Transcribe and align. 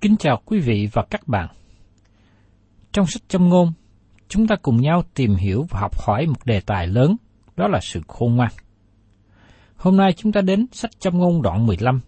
Kính 0.00 0.16
chào 0.16 0.42
quý 0.44 0.58
vị 0.60 0.88
và 0.92 1.04
các 1.10 1.28
bạn. 1.28 1.48
Trong 2.92 3.06
sách 3.06 3.22
châm 3.28 3.48
ngôn, 3.48 3.72
chúng 4.28 4.46
ta 4.46 4.56
cùng 4.62 4.76
nhau 4.76 5.02
tìm 5.14 5.34
hiểu 5.34 5.66
và 5.70 5.80
học 5.80 6.00
hỏi 6.00 6.26
một 6.26 6.44
đề 6.44 6.60
tài 6.60 6.86
lớn, 6.86 7.16
đó 7.56 7.68
là 7.68 7.80
sự 7.82 8.00
khôn 8.08 8.34
ngoan. 8.36 8.52
Hôm 9.76 9.96
nay 9.96 10.12
chúng 10.12 10.32
ta 10.32 10.40
đến 10.40 10.66
sách 10.72 10.90
châm 11.00 11.18
ngôn 11.18 11.42
đoạn 11.42 11.66
15, 11.66 12.00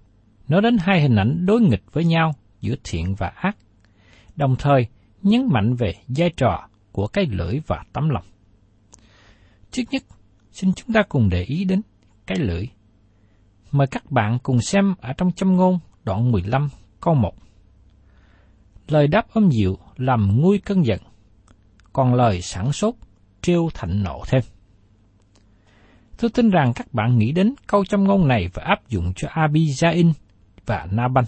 nói 0.49 0.63
đến 0.63 0.77
hai 0.81 1.01
hình 1.01 1.17
ảnh 1.17 1.47
đối 1.47 1.61
nghịch 1.61 1.83
với 1.93 2.05
nhau 2.05 2.33
giữa 2.61 2.75
thiện 2.85 3.15
và 3.15 3.27
ác, 3.27 3.57
đồng 4.37 4.57
thời 4.59 4.87
nhấn 5.23 5.49
mạnh 5.51 5.75
về 5.75 5.95
vai 6.09 6.31
trò 6.37 6.69
của 6.93 7.07
cái 7.07 7.27
lưỡi 7.31 7.61
và 7.67 7.85
tấm 7.93 8.09
lòng. 8.09 8.25
Trước 9.71 9.83
nhất, 9.91 10.03
xin 10.53 10.73
chúng 10.75 10.93
ta 10.93 11.03
cùng 11.09 11.29
để 11.29 11.43
ý 11.43 11.65
đến 11.65 11.81
cái 12.27 12.39
lưỡi. 12.39 12.69
Mời 13.73 13.87
các 13.87 14.11
bạn 14.11 14.39
cùng 14.43 14.61
xem 14.61 14.95
ở 15.01 15.13
trong 15.13 15.33
châm 15.33 15.57
ngôn 15.57 15.79
đoạn 16.05 16.33
15 16.33 16.69
câu 17.01 17.15
1. 17.15 17.42
Lời 18.89 19.07
đáp 19.07 19.27
âm 19.33 19.51
dịu 19.51 19.79
làm 19.97 20.41
nguôi 20.41 20.59
cơn 20.59 20.87
giận, 20.87 21.01
còn 21.93 22.15
lời 22.15 22.43
sản 22.43 22.73
sốt 22.73 22.95
trêu 23.43 23.69
thạnh 23.75 24.03
nộ 24.03 24.23
thêm. 24.27 24.43
Tôi 26.19 26.31
tin 26.31 26.51
rằng 26.51 26.73
các 26.77 26.95
bạn 26.95 27.19
nghĩ 27.19 27.33
đến 27.33 27.55
câu 27.67 27.85
châm 27.85 28.05
ngôn 28.05 28.29
này 28.29 28.49
và 28.55 28.63
áp 28.63 28.89
dụng 28.89 29.13
cho 29.17 29.29
Abijain 29.29 30.13
và 30.67 30.87
Naban. 30.91 31.25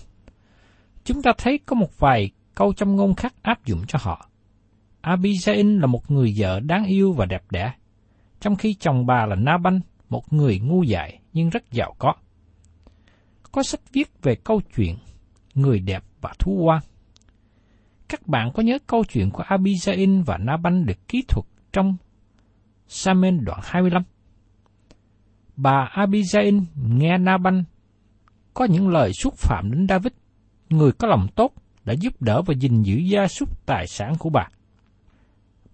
Chúng 1.05 1.23
ta 1.23 1.33
thấy 1.39 1.59
có 1.67 1.75
một 1.75 1.99
vài 1.99 2.31
câu 2.55 2.73
châm 2.73 2.97
ngôn 2.97 3.15
khác 3.15 3.35
áp 3.43 3.65
dụng 3.65 3.81
cho 3.89 3.99
họ. 4.03 4.29
Abijain 5.03 5.81
là 5.81 5.87
một 5.87 6.11
người 6.11 6.35
vợ 6.37 6.61
đáng 6.61 6.85
yêu 6.85 7.13
và 7.13 7.27
đẹp 7.27 7.43
đẽ, 7.51 7.73
trong 8.41 8.57
khi 8.57 8.75
chồng 8.75 9.07
bà 9.07 9.27
là 9.27 9.37
Naban, 9.37 9.81
một 10.09 10.33
người 10.33 10.59
ngu 10.59 10.83
dại 10.83 11.19
nhưng 11.33 11.51
rất 11.51 11.73
giàu 11.73 11.95
có. 11.99 12.15
Có 13.53 13.63
sách 13.63 13.81
viết 13.93 14.23
về 14.23 14.35
câu 14.35 14.61
chuyện 14.77 14.97
người 15.55 15.79
đẹp 15.79 16.05
và 16.21 16.33
thú 16.39 16.53
quan. 16.65 16.83
Các 18.09 18.27
bạn 18.27 18.51
có 18.55 18.63
nhớ 18.63 18.79
câu 18.87 19.05
chuyện 19.05 19.31
của 19.31 19.43
Abijain 19.43 20.25
và 20.25 20.39
Naban 20.39 20.87
được 20.87 21.09
ký 21.09 21.25
thuật 21.29 21.47
trong 21.73 21.97
Samen 22.89 23.45
đoạn 23.45 23.61
25? 23.63 24.03
Bà 25.57 25.91
Abijain 25.95 26.65
nghe 26.75 27.19
Naban 27.19 27.65
có 28.55 28.65
những 28.65 28.89
lời 28.89 29.13
xúc 29.13 29.35
phạm 29.37 29.71
đến 29.71 29.87
David, 29.89 30.13
người 30.71 30.93
có 30.93 31.09
lòng 31.09 31.27
tốt 31.35 31.53
đã 31.85 31.93
giúp 31.93 32.23
đỡ 32.23 32.43
và 32.43 32.55
gìn 32.55 32.83
giữ 32.83 32.97
gia 32.97 33.29
súc 33.29 33.67
tài 33.67 33.87
sản 33.87 34.15
của 34.19 34.31
bà. 34.31 34.49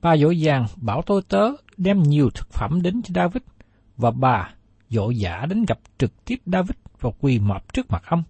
Bà 0.01 0.17
dỗ 0.17 0.31
dàng 0.31 0.67
bảo 0.77 1.03
tôi 1.07 1.23
tớ 1.29 1.51
đem 1.77 2.03
nhiều 2.03 2.31
thực 2.35 2.49
phẩm 2.51 2.83
đến 2.83 3.03
cho 3.03 3.13
David 3.15 3.43
và 3.97 4.11
bà 4.11 4.51
dỗ 4.89 5.11
dã 5.11 5.47
đến 5.49 5.65
gặp 5.69 5.79
trực 5.99 6.25
tiếp 6.25 6.37
David 6.47 6.77
và 7.01 7.11
quỳ 7.21 7.39
mọp 7.39 7.73
trước 7.73 7.91
mặt 7.91 8.03
ông. 8.07 8.23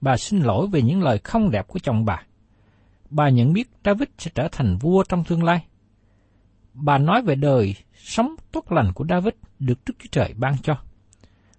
Bà 0.00 0.16
xin 0.16 0.40
lỗi 0.40 0.66
về 0.72 0.82
những 0.82 1.02
lời 1.02 1.18
không 1.24 1.50
đẹp 1.50 1.68
của 1.68 1.78
chồng 1.78 2.04
bà. 2.04 2.22
Bà 3.14 3.28
nhận 3.28 3.52
biết 3.52 3.70
David 3.84 4.08
sẽ 4.18 4.30
trở 4.34 4.48
thành 4.52 4.76
vua 4.76 5.04
trong 5.08 5.24
tương 5.24 5.44
lai. 5.44 5.64
Bà 6.74 6.98
nói 6.98 7.22
về 7.22 7.34
đời 7.34 7.74
sống 7.94 8.34
tốt 8.52 8.72
lành 8.72 8.92
của 8.94 9.06
David 9.08 9.34
được 9.58 9.78
Đức 9.86 9.94
Chúa 9.98 10.08
Trời 10.12 10.34
ban 10.36 10.56
cho. 10.62 10.76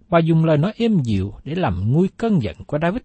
Bà 0.10 0.20
dùng 0.20 0.46
lời 0.46 0.58
nói 0.58 0.74
êm 0.78 1.00
dịu 1.00 1.34
để 1.44 1.56
làm 1.56 1.92
nguôi 1.92 2.10
cơn 2.18 2.42
giận 2.42 2.56
của 2.68 2.80
David. 2.82 3.02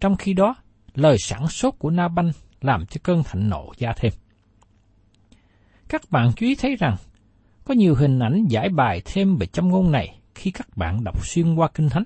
Trong 0.00 0.16
khi 0.16 0.32
đó, 0.32 0.54
lời 0.94 1.16
sản 1.18 1.48
sốt 1.48 1.74
của 1.78 1.90
Naban 1.90 2.32
làm 2.60 2.86
cho 2.86 3.00
cơn 3.02 3.22
thạnh 3.22 3.48
nộ 3.48 3.72
gia 3.78 3.92
thêm. 3.92 4.12
Các 5.88 6.10
bạn 6.10 6.32
chú 6.36 6.46
ý 6.46 6.54
thấy 6.54 6.76
rằng, 6.76 6.96
có 7.64 7.74
nhiều 7.74 7.94
hình 7.94 8.18
ảnh 8.18 8.44
giải 8.48 8.68
bài 8.68 9.02
thêm 9.04 9.36
về 9.36 9.46
châm 9.46 9.68
ngôn 9.68 9.92
này 9.92 10.18
khi 10.34 10.50
các 10.50 10.76
bạn 10.76 11.04
đọc 11.04 11.26
xuyên 11.26 11.54
qua 11.54 11.68
Kinh 11.74 11.88
Thánh. 11.88 12.04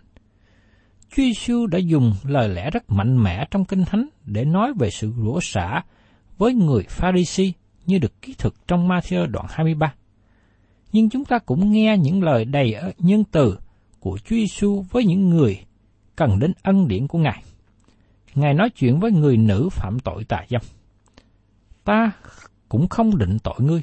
Chúa 1.16 1.22
Giêsu 1.22 1.66
đã 1.66 1.78
dùng 1.78 2.12
lời 2.22 2.48
lẽ 2.48 2.70
rất 2.70 2.90
mạnh 2.90 3.22
mẽ 3.22 3.46
trong 3.50 3.64
Kinh 3.64 3.84
Thánh 3.84 4.08
để 4.24 4.44
nói 4.44 4.72
về 4.78 4.90
sự 4.90 5.12
rủa 5.16 5.40
xả 5.42 5.82
với 6.38 6.54
người 6.54 6.82
Pharisee 6.88 7.52
như 7.86 7.98
được 7.98 8.22
ký 8.22 8.34
thực 8.38 8.68
trong 8.68 8.88
Matthew 8.88 9.26
đoạn 9.26 9.46
23. 9.48 9.94
Nhưng 10.92 11.10
chúng 11.10 11.24
ta 11.24 11.38
cũng 11.38 11.72
nghe 11.72 11.96
những 11.98 12.22
lời 12.22 12.44
đầy 12.44 12.76
nhân 12.98 13.24
từ 13.24 13.58
của 14.00 14.18
Chúa 14.18 14.36
Giêsu 14.36 14.84
với 14.90 15.04
những 15.04 15.30
người 15.30 15.60
cần 16.16 16.38
đến 16.38 16.52
ân 16.62 16.88
điển 16.88 17.06
của 17.06 17.18
Ngài. 17.18 17.42
Ngài 18.34 18.54
nói 18.54 18.70
chuyện 18.70 19.00
với 19.00 19.10
người 19.10 19.36
nữ 19.36 19.68
phạm 19.72 20.00
tội 20.00 20.24
tà 20.24 20.44
dâm. 20.48 20.62
Ta 21.84 22.12
cũng 22.68 22.88
không 22.88 23.18
định 23.18 23.38
tội 23.38 23.56
ngươi. 23.58 23.82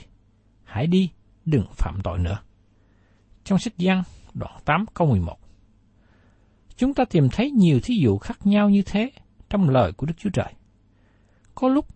Hãy 0.63 0.88
đi, 0.88 1.10
đừng 1.45 1.66
phạm 1.72 2.01
tội 2.04 2.19
nữa. 2.19 2.38
Trong 3.44 3.60
sách 3.60 3.78
Giăng, 3.78 4.04
đoạn 4.33 4.54
8 4.66 4.86
câu 4.94 5.07
11. 5.07 5.38
Chúng 6.81 6.94
ta 6.94 7.06
tìm 7.06 7.30
thấy 7.30 7.51
nhiều 7.51 7.80
thí 7.83 7.95
dụ 7.95 8.18
khác 8.18 8.48
nhau 8.48 8.69
như 8.69 8.81
thế 8.86 9.12
trong 9.50 9.69
lời 9.69 9.92
của 9.92 10.06
Đức 10.06 10.13
Chúa 10.18 10.30
Trời. 10.30 10.54
Có 11.56 11.68
lúc 11.68 11.88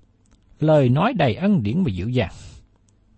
lời 0.60 0.90
nói 0.90 1.14
đầy 1.14 1.36
ân 1.36 1.64
điển 1.64 1.84
và 1.84 1.90
dịu 1.90 2.10
dàng, 2.10 2.32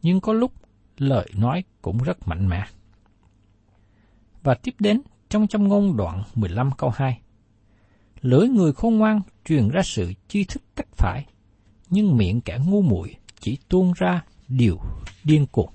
nhưng 0.02 0.22
có 0.22 0.34
lúc 0.34 0.52
lời 0.98 1.30
nói 1.38 1.64
cũng 1.81 1.98
rất 1.98 2.28
mạnh 2.28 2.48
mẽ. 2.48 2.66
Và 4.44 4.54
tiếp 4.54 4.75
đến 4.80 5.02
trong 5.30 5.48
trong 5.48 5.68
ngôn 5.68 5.98
đoạn 5.98 6.24
15 6.36 6.72
câu 6.78 6.90
2. 6.90 7.22
Lưỡi 8.22 8.48
người 8.48 8.74
khôn 8.74 8.98
ngoan 8.98 9.22
truyền 9.46 9.69
ra 9.69 9.81
sự 9.84 10.14
chi 10.28 10.44
thức 10.44 10.64
cách 10.75 10.90
phải, 10.98 11.25
nhưng 11.90 12.18
miệng 12.18 12.42
kẻ 12.42 12.60
ngu 12.68 12.81
muội 12.81 13.16
chỉ 13.40 13.58
tuôn 13.69 13.94
ra 13.96 14.24
điều 14.48 14.80
điên 15.24 15.46
cuồng. 15.52 15.72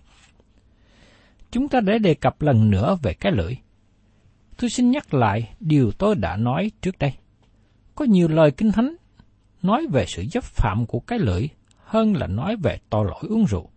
Chúng 1.50 1.68
ta 1.68 1.80
đã 1.80 1.98
đề 1.98 2.14
cập 2.14 2.42
lần 2.42 2.70
nữa 2.70 2.98
về 3.02 3.14
cái 3.14 3.32
lưỡi. 3.32 3.56
Tôi 4.56 4.70
xin 4.70 4.90
nhắc 4.90 5.14
lại 5.14 5.54
điều 5.60 5.90
tôi 5.98 6.14
đã 6.14 6.36
nói 6.36 6.70
trước 6.82 6.98
đây. 6.98 7.12
Có 7.94 8.04
nhiều 8.04 8.28
lời 8.28 8.50
kinh 8.50 8.72
thánh 8.72 8.96
nói 9.62 9.86
về 9.92 10.04
sự 10.08 10.24
chấp 10.30 10.44
phạm 10.44 10.86
của 10.86 11.00
cái 11.00 11.18
lưỡi 11.18 11.48
hơn 11.76 12.16
là 12.16 12.26
nói 12.26 12.56
về 12.56 12.78
tội 12.90 13.04
lỗi 13.04 13.24
uống 13.28 13.44
rượu. 13.44 13.70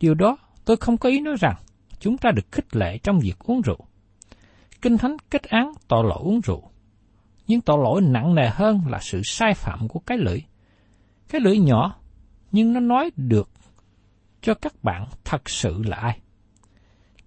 Điều 0.00 0.14
đó 0.14 0.36
tôi 0.64 0.76
không 0.76 0.96
có 0.96 1.08
ý 1.08 1.20
nói 1.20 1.36
rằng 1.40 1.56
chúng 2.00 2.18
ta 2.18 2.30
được 2.30 2.52
khích 2.52 2.76
lệ 2.76 2.98
trong 2.98 3.20
việc 3.20 3.38
uống 3.38 3.60
rượu. 3.60 3.78
Kinh 4.82 4.98
Thánh 4.98 5.16
kết 5.30 5.42
án 5.42 5.72
tội 5.88 6.04
lỗi 6.04 6.18
uống 6.20 6.40
rượu. 6.40 6.70
Nhưng 7.46 7.60
tội 7.60 7.78
lỗi 7.84 8.00
nặng 8.00 8.34
nề 8.34 8.48
hơn 8.48 8.80
là 8.86 8.98
sự 9.02 9.20
sai 9.24 9.54
phạm 9.54 9.88
của 9.88 10.00
cái 10.00 10.18
lưỡi. 10.18 10.40
Cái 11.28 11.40
lưỡi 11.40 11.58
nhỏ, 11.58 11.96
nhưng 12.52 12.72
nó 12.72 12.80
nói 12.80 13.10
được 13.16 13.50
cho 14.40 14.54
các 14.54 14.84
bạn 14.84 15.06
thật 15.24 15.48
sự 15.50 15.82
là 15.86 15.96
ai. 15.96 16.20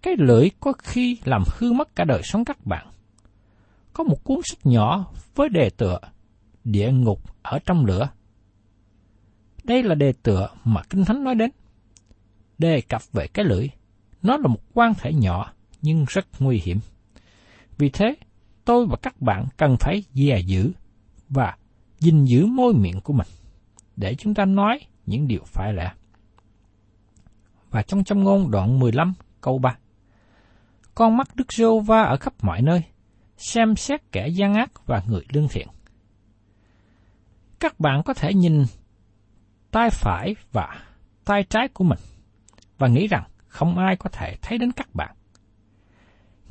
Cái 0.02 0.16
lưỡi 0.18 0.50
có 0.60 0.74
khi 0.74 1.18
làm 1.26 1.44
hư 1.48 1.72
mất 1.72 1.96
cả 1.96 2.04
đời 2.04 2.22
sống 2.24 2.46
các 2.46 2.66
bạn. 2.66 2.88
Có 3.94 4.04
một 4.04 4.24
cuốn 4.24 4.40
sách 4.44 4.66
nhỏ 4.66 5.12
với 5.36 5.50
đề 5.50 5.70
tựa 5.70 6.00
Địa 6.64 6.92
ngục 6.92 7.22
ở 7.42 7.60
trong 7.66 7.86
lửa. 7.86 8.10
Đây 9.64 9.84
là 9.84 9.96
đề 9.96 10.14
tựa 10.24 10.50
mà 10.64 10.82
Kinh 10.90 11.06
Thánh 11.06 11.24
nói 11.24 11.36
đến. 11.36 11.52
Đề 12.58 12.82
cập 12.82 13.02
về 13.12 13.28
cái 13.28 13.46
lưỡi, 13.46 13.68
nó 14.22 14.38
là 14.38 14.48
một 14.48 14.62
quan 14.74 14.94
thể 14.94 15.14
nhỏ 15.14 15.54
nhưng 15.82 16.06
rất 16.08 16.26
nguy 16.40 16.62
hiểm. 16.64 16.80
Vì 17.78 17.90
thế, 17.90 18.16
tôi 18.66 18.86
và 18.86 18.98
các 19.02 19.22
bạn 19.22 19.46
cần 19.58 19.76
phải 19.80 20.04
dè 20.14 20.40
giữ 20.40 20.72
và 21.30 21.58
gìn 22.00 22.26
giữ 22.26 22.46
môi 22.46 22.74
miệng 22.74 23.02
của 23.02 23.14
mình 23.14 23.28
để 23.96 24.16
chúng 24.16 24.34
ta 24.34 24.46
nói 24.46 24.80
những 25.06 25.28
điều 25.28 25.42
phải 25.46 25.74
lẽ. 25.74 25.92
Và 27.70 27.82
trong 27.82 28.04
trong 28.04 28.24
ngôn 28.24 28.52
đoạn 28.52 28.80
15 28.80 29.14
câu 29.42 29.60
3 29.60 29.78
con 30.96 31.18
mắt 31.18 31.36
Đức 31.36 31.54
Giô 31.54 31.80
va 31.80 32.02
ở 32.02 32.18
khắp 32.18 32.34
mọi 32.42 32.62
nơi, 32.62 32.82
xem 33.38 33.76
xét 33.76 34.12
kẻ 34.12 34.28
gian 34.28 34.54
ác 34.54 34.72
và 34.86 35.04
người 35.08 35.26
lương 35.30 35.48
thiện. 35.48 35.68
Các 37.60 37.80
bạn 37.80 38.02
có 38.06 38.14
thể 38.14 38.34
nhìn 38.34 38.64
tay 39.72 39.90
phải 39.90 40.36
và 40.52 40.86
tay 41.26 41.44
trái 41.44 41.68
của 41.68 41.84
mình 41.84 42.00
và 42.78 42.88
nghĩ 42.88 43.08
rằng 43.08 43.24
không 43.48 43.78
ai 43.78 43.96
có 43.96 44.10
thể 44.10 44.38
thấy 44.42 44.58
đến 44.58 44.72
các 44.72 44.96
bạn. 44.96 45.16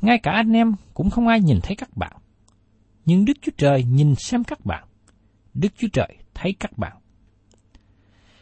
Ngay 0.01 0.19
cả 0.23 0.31
anh 0.31 0.51
em 0.51 0.73
cũng 0.93 1.09
không 1.09 1.27
ai 1.27 1.39
nhìn 1.41 1.59
thấy 1.63 1.75
các 1.75 1.97
bạn. 1.97 2.11
Nhưng 3.05 3.25
Đức 3.25 3.33
Chúa 3.41 3.51
Trời 3.57 3.83
nhìn 3.83 4.15
xem 4.15 4.43
các 4.43 4.65
bạn. 4.65 4.87
Đức 5.53 5.69
Chúa 5.77 5.87
Trời 5.93 6.17
thấy 6.33 6.55
các 6.59 6.77
bạn. 6.77 6.97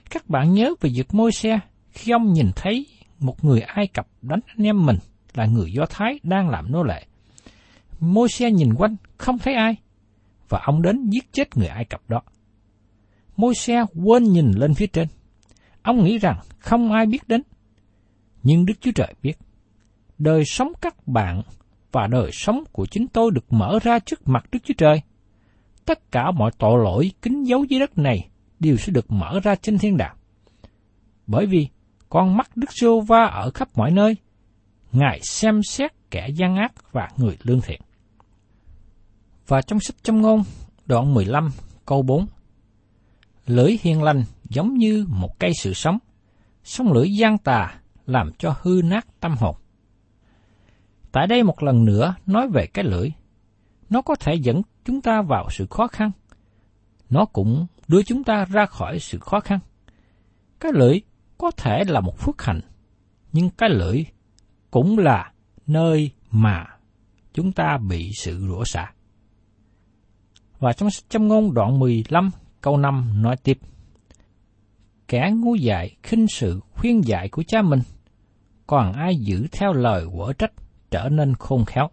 Các 0.09 0.29
bạn 0.29 0.53
nhớ 0.53 0.73
về 0.81 0.89
việc 0.93 1.13
môi 1.13 1.31
xe 1.31 1.59
khi 1.91 2.11
ông 2.11 2.33
nhìn 2.33 2.51
thấy 2.55 2.87
một 3.19 3.43
người 3.43 3.61
Ai 3.61 3.87
Cập 3.87 4.07
đánh 4.21 4.39
anh 4.47 4.67
em 4.67 4.85
mình 4.85 4.97
là 5.33 5.45
người 5.45 5.71
Do 5.71 5.85
Thái 5.89 6.19
đang 6.23 6.49
làm 6.49 6.71
nô 6.71 6.83
lệ. 6.83 7.05
Môi 7.99 8.29
xe 8.29 8.51
nhìn 8.51 8.73
quanh 8.73 8.95
không 9.17 9.37
thấy 9.37 9.53
ai, 9.53 9.75
và 10.49 10.61
ông 10.65 10.81
đến 10.81 11.09
giết 11.09 11.33
chết 11.33 11.57
người 11.57 11.67
Ai 11.67 11.85
Cập 11.85 12.01
đó. 12.07 12.21
Môi 13.37 13.55
xe 13.55 13.85
quên 14.03 14.23
nhìn 14.23 14.51
lên 14.51 14.73
phía 14.73 14.87
trên. 14.87 15.07
Ông 15.81 16.03
nghĩ 16.03 16.17
rằng 16.17 16.39
không 16.59 16.91
ai 16.91 17.05
biết 17.05 17.27
đến. 17.27 17.41
Nhưng 18.43 18.65
Đức 18.65 18.73
Chúa 18.81 18.91
Trời 18.95 19.13
biết 19.23 19.33
đời 20.17 20.43
sống 20.45 20.71
các 20.81 21.07
bạn 21.07 21.41
và 21.91 22.07
đời 22.07 22.29
sống 22.33 22.63
của 22.71 22.85
chính 22.85 23.07
tôi 23.07 23.31
được 23.31 23.53
mở 23.53 23.79
ra 23.83 23.99
trước 23.99 24.27
mặt 24.27 24.45
Đức 24.51 24.59
Chúa 24.63 24.73
Trời. 24.77 25.01
Tất 25.85 26.11
cả 26.11 26.31
mọi 26.31 26.51
tội 26.57 26.83
lỗi 26.83 27.11
kín 27.21 27.43
dấu 27.43 27.63
dưới 27.63 27.79
đất 27.79 27.97
này 27.97 28.29
đều 28.59 28.77
sẽ 28.77 28.91
được 28.93 29.11
mở 29.11 29.39
ra 29.43 29.55
trên 29.55 29.77
thiên 29.77 29.97
đàng. 29.97 30.15
Bởi 31.27 31.45
vì 31.45 31.67
con 32.09 32.37
mắt 32.37 32.57
Đức 32.57 32.71
giê 32.81 32.87
va 33.07 33.25
ở 33.25 33.51
khắp 33.51 33.69
mọi 33.75 33.91
nơi, 33.91 34.15
Ngài 34.91 35.19
xem 35.23 35.63
xét 35.63 35.91
kẻ 36.11 36.29
gian 36.29 36.55
ác 36.55 36.91
và 36.91 37.09
người 37.17 37.37
lương 37.43 37.61
thiện. 37.61 37.81
Và 39.47 39.61
trong 39.61 39.79
sách 39.79 39.95
châm 40.03 40.21
ngôn, 40.21 40.43
đoạn 40.85 41.13
15, 41.13 41.51
câu 41.85 42.01
4, 42.01 42.25
Lưỡi 43.45 43.77
hiền 43.81 44.03
lành 44.03 44.23
giống 44.49 44.73
như 44.73 45.05
một 45.09 45.39
cây 45.39 45.51
sự 45.59 45.73
sống, 45.73 45.97
song 46.63 46.93
lưỡi 46.93 47.15
gian 47.15 47.37
tà 47.37 47.79
làm 48.05 48.31
cho 48.37 48.55
hư 48.61 48.81
nát 48.83 49.07
tâm 49.19 49.35
hồn. 49.37 49.55
Tại 51.11 51.27
đây 51.27 51.43
một 51.43 51.63
lần 51.63 51.85
nữa 51.85 52.15
nói 52.25 52.47
về 52.49 52.65
cái 52.67 52.85
lưỡi. 52.85 53.11
Nó 53.89 54.01
có 54.01 54.15
thể 54.15 54.35
dẫn 54.35 54.61
chúng 54.85 55.01
ta 55.01 55.21
vào 55.21 55.47
sự 55.51 55.67
khó 55.69 55.87
khăn. 55.87 56.11
Nó 57.09 57.25
cũng 57.25 57.67
đưa 57.87 58.03
chúng 58.03 58.23
ta 58.23 58.45
ra 58.45 58.65
khỏi 58.65 58.99
sự 58.99 59.19
khó 59.19 59.39
khăn. 59.39 59.59
Cái 60.59 60.71
lưỡi 60.75 61.01
có 61.37 61.51
thể 61.51 61.83
là 61.87 61.99
một 61.99 62.19
phước 62.19 62.41
hạnh, 62.41 62.61
nhưng 63.31 63.49
cái 63.49 63.69
lưỡi 63.69 64.03
cũng 64.71 64.97
là 64.97 65.31
nơi 65.67 66.11
mà 66.31 66.65
chúng 67.33 67.51
ta 67.51 67.77
bị 67.89 68.11
sự 68.15 68.47
rủa 68.47 68.63
xả. 68.63 68.93
Và 70.59 70.73
trong 70.73 70.89
sách 70.89 71.09
châm 71.09 71.27
ngôn 71.27 71.53
đoạn 71.53 71.79
15 71.79 72.31
câu 72.61 72.77
5 72.77 73.21
nói 73.21 73.35
tiếp. 73.43 73.59
Kẻ 75.07 75.31
ngu 75.35 75.55
dại 75.55 75.95
khinh 76.03 76.27
sự 76.27 76.59
khuyên 76.71 77.01
dạy 77.05 77.29
của 77.29 77.43
cha 77.47 77.61
mình, 77.61 77.79
còn 78.67 78.93
ai 78.93 79.15
giữ 79.15 79.47
theo 79.51 79.73
lời 79.73 80.05
quở 80.15 80.33
trách 80.33 80.51
trở 80.91 81.09
nên 81.09 81.33
khôn 81.35 81.65
khéo. 81.65 81.89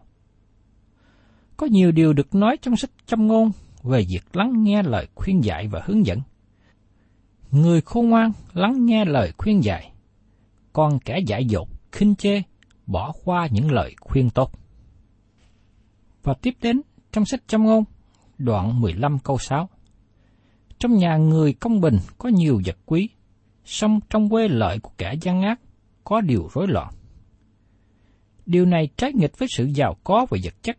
Có 1.56 1.66
nhiều 1.66 1.92
điều 1.92 2.12
được 2.12 2.34
nói 2.34 2.56
trong 2.62 2.76
sách 2.76 2.90
châm 3.06 3.26
ngôn 3.26 3.50
về 3.82 4.06
việc 4.08 4.36
lắng 4.36 4.64
nghe 4.64 4.82
lời 4.82 5.06
khuyên 5.14 5.44
dạy 5.44 5.68
và 5.68 5.82
hướng 5.84 6.06
dẫn. 6.06 6.20
Người 7.50 7.80
khôn 7.80 8.08
ngoan 8.10 8.32
lắng 8.52 8.86
nghe 8.86 9.04
lời 9.04 9.32
khuyên 9.38 9.64
dạy, 9.64 9.92
còn 10.72 10.98
kẻ 10.98 11.18
dại 11.26 11.44
dột, 11.44 11.68
khinh 11.92 12.14
chê, 12.14 12.42
bỏ 12.86 13.12
qua 13.24 13.48
những 13.50 13.70
lời 13.70 13.94
khuyên 14.00 14.30
tốt. 14.30 14.52
Và 16.22 16.34
tiếp 16.42 16.54
đến 16.62 16.80
trong 17.12 17.26
sách 17.26 17.40
châm 17.46 17.64
ngôn, 17.64 17.84
đoạn 18.38 18.80
15 18.80 19.18
câu 19.18 19.38
6. 19.38 19.68
Trong 20.78 20.96
nhà 20.96 21.16
người 21.16 21.52
công 21.52 21.80
bình 21.80 21.98
có 22.18 22.28
nhiều 22.28 22.60
vật 22.66 22.76
quý, 22.86 23.08
song 23.64 24.00
trong 24.10 24.28
quê 24.28 24.48
lợi 24.48 24.78
của 24.78 24.90
kẻ 24.98 25.14
gian 25.20 25.42
ác 25.42 25.60
có 26.04 26.20
điều 26.20 26.48
rối 26.52 26.68
loạn. 26.68 26.92
Điều 28.46 28.66
này 28.66 28.88
trái 28.96 29.12
nghịch 29.12 29.38
với 29.38 29.48
sự 29.56 29.64
giàu 29.64 29.96
có 30.04 30.26
và 30.30 30.38
vật 30.44 30.54
chất. 30.62 30.78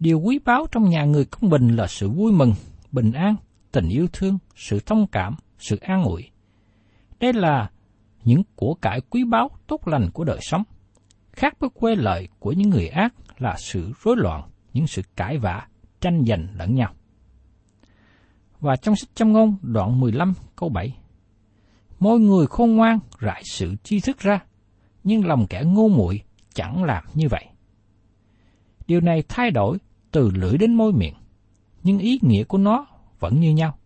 Điều 0.00 0.20
quý 0.20 0.38
báu 0.44 0.66
trong 0.72 0.88
nhà 0.88 1.04
người 1.04 1.24
công 1.24 1.50
bình 1.50 1.76
là 1.76 1.86
sự 1.86 2.10
vui 2.10 2.32
mừng, 2.32 2.54
bình 2.92 3.12
an, 3.12 3.36
tình 3.72 3.88
yêu 3.88 4.06
thương, 4.12 4.38
sự 4.56 4.80
thông 4.86 5.06
cảm, 5.06 5.34
sự 5.58 5.76
an 5.76 6.04
ủi. 6.04 6.30
Đây 7.20 7.32
là 7.32 7.70
những 8.24 8.42
của 8.56 8.74
cải 8.74 9.00
quý 9.00 9.24
báu 9.24 9.50
tốt 9.66 9.88
lành 9.88 10.10
của 10.10 10.24
đời 10.24 10.38
sống. 10.40 10.62
Khác 11.36 11.60
với 11.60 11.70
quê 11.74 11.94
lợi 11.96 12.28
của 12.38 12.52
những 12.52 12.70
người 12.70 12.88
ác 12.88 13.14
là 13.38 13.56
sự 13.58 13.92
rối 14.04 14.16
loạn, 14.16 14.50
những 14.72 14.86
sự 14.86 15.02
cãi 15.16 15.38
vã, 15.38 15.66
tranh 16.00 16.24
giành 16.26 16.48
lẫn 16.56 16.74
nhau. 16.74 16.94
Và 18.60 18.76
trong 18.76 18.96
sách 18.96 19.10
châm 19.14 19.32
ngôn 19.32 19.56
đoạn 19.62 20.00
15 20.00 20.32
câu 20.56 20.68
7 20.68 20.96
Mỗi 21.98 22.20
người 22.20 22.46
khôn 22.46 22.76
ngoan 22.76 22.98
rải 23.18 23.42
sự 23.44 23.74
tri 23.82 24.00
thức 24.00 24.18
ra, 24.18 24.40
nhưng 25.04 25.26
lòng 25.26 25.46
kẻ 25.46 25.62
ngu 25.66 25.88
muội 25.88 26.22
chẳng 26.54 26.84
làm 26.84 27.04
như 27.14 27.28
vậy. 27.28 27.46
Điều 28.86 29.00
này 29.00 29.22
thay 29.28 29.50
đổi 29.50 29.78
từ 30.10 30.30
lưỡi 30.30 30.58
đến 30.58 30.74
môi 30.74 30.92
miệng, 30.92 31.14
nhưng 31.82 31.98
ý 31.98 32.18
nghĩa 32.22 32.44
của 32.44 32.58
nó 32.58 32.86
vẫn 33.20 33.40
như 33.40 33.50
nhau. 33.50 33.78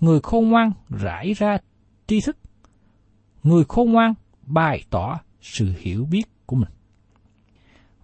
Người 0.00 0.20
khôn 0.20 0.48
ngoan 0.48 0.72
rải 0.88 1.32
ra 1.32 1.58
tri 2.06 2.20
thức. 2.20 2.36
Người 3.42 3.64
khôn 3.68 3.92
ngoan 3.92 4.14
bày 4.42 4.84
tỏ 4.90 5.20
sự 5.40 5.74
hiểu 5.78 6.04
biết 6.04 6.22
của 6.46 6.56
mình. 6.56 6.70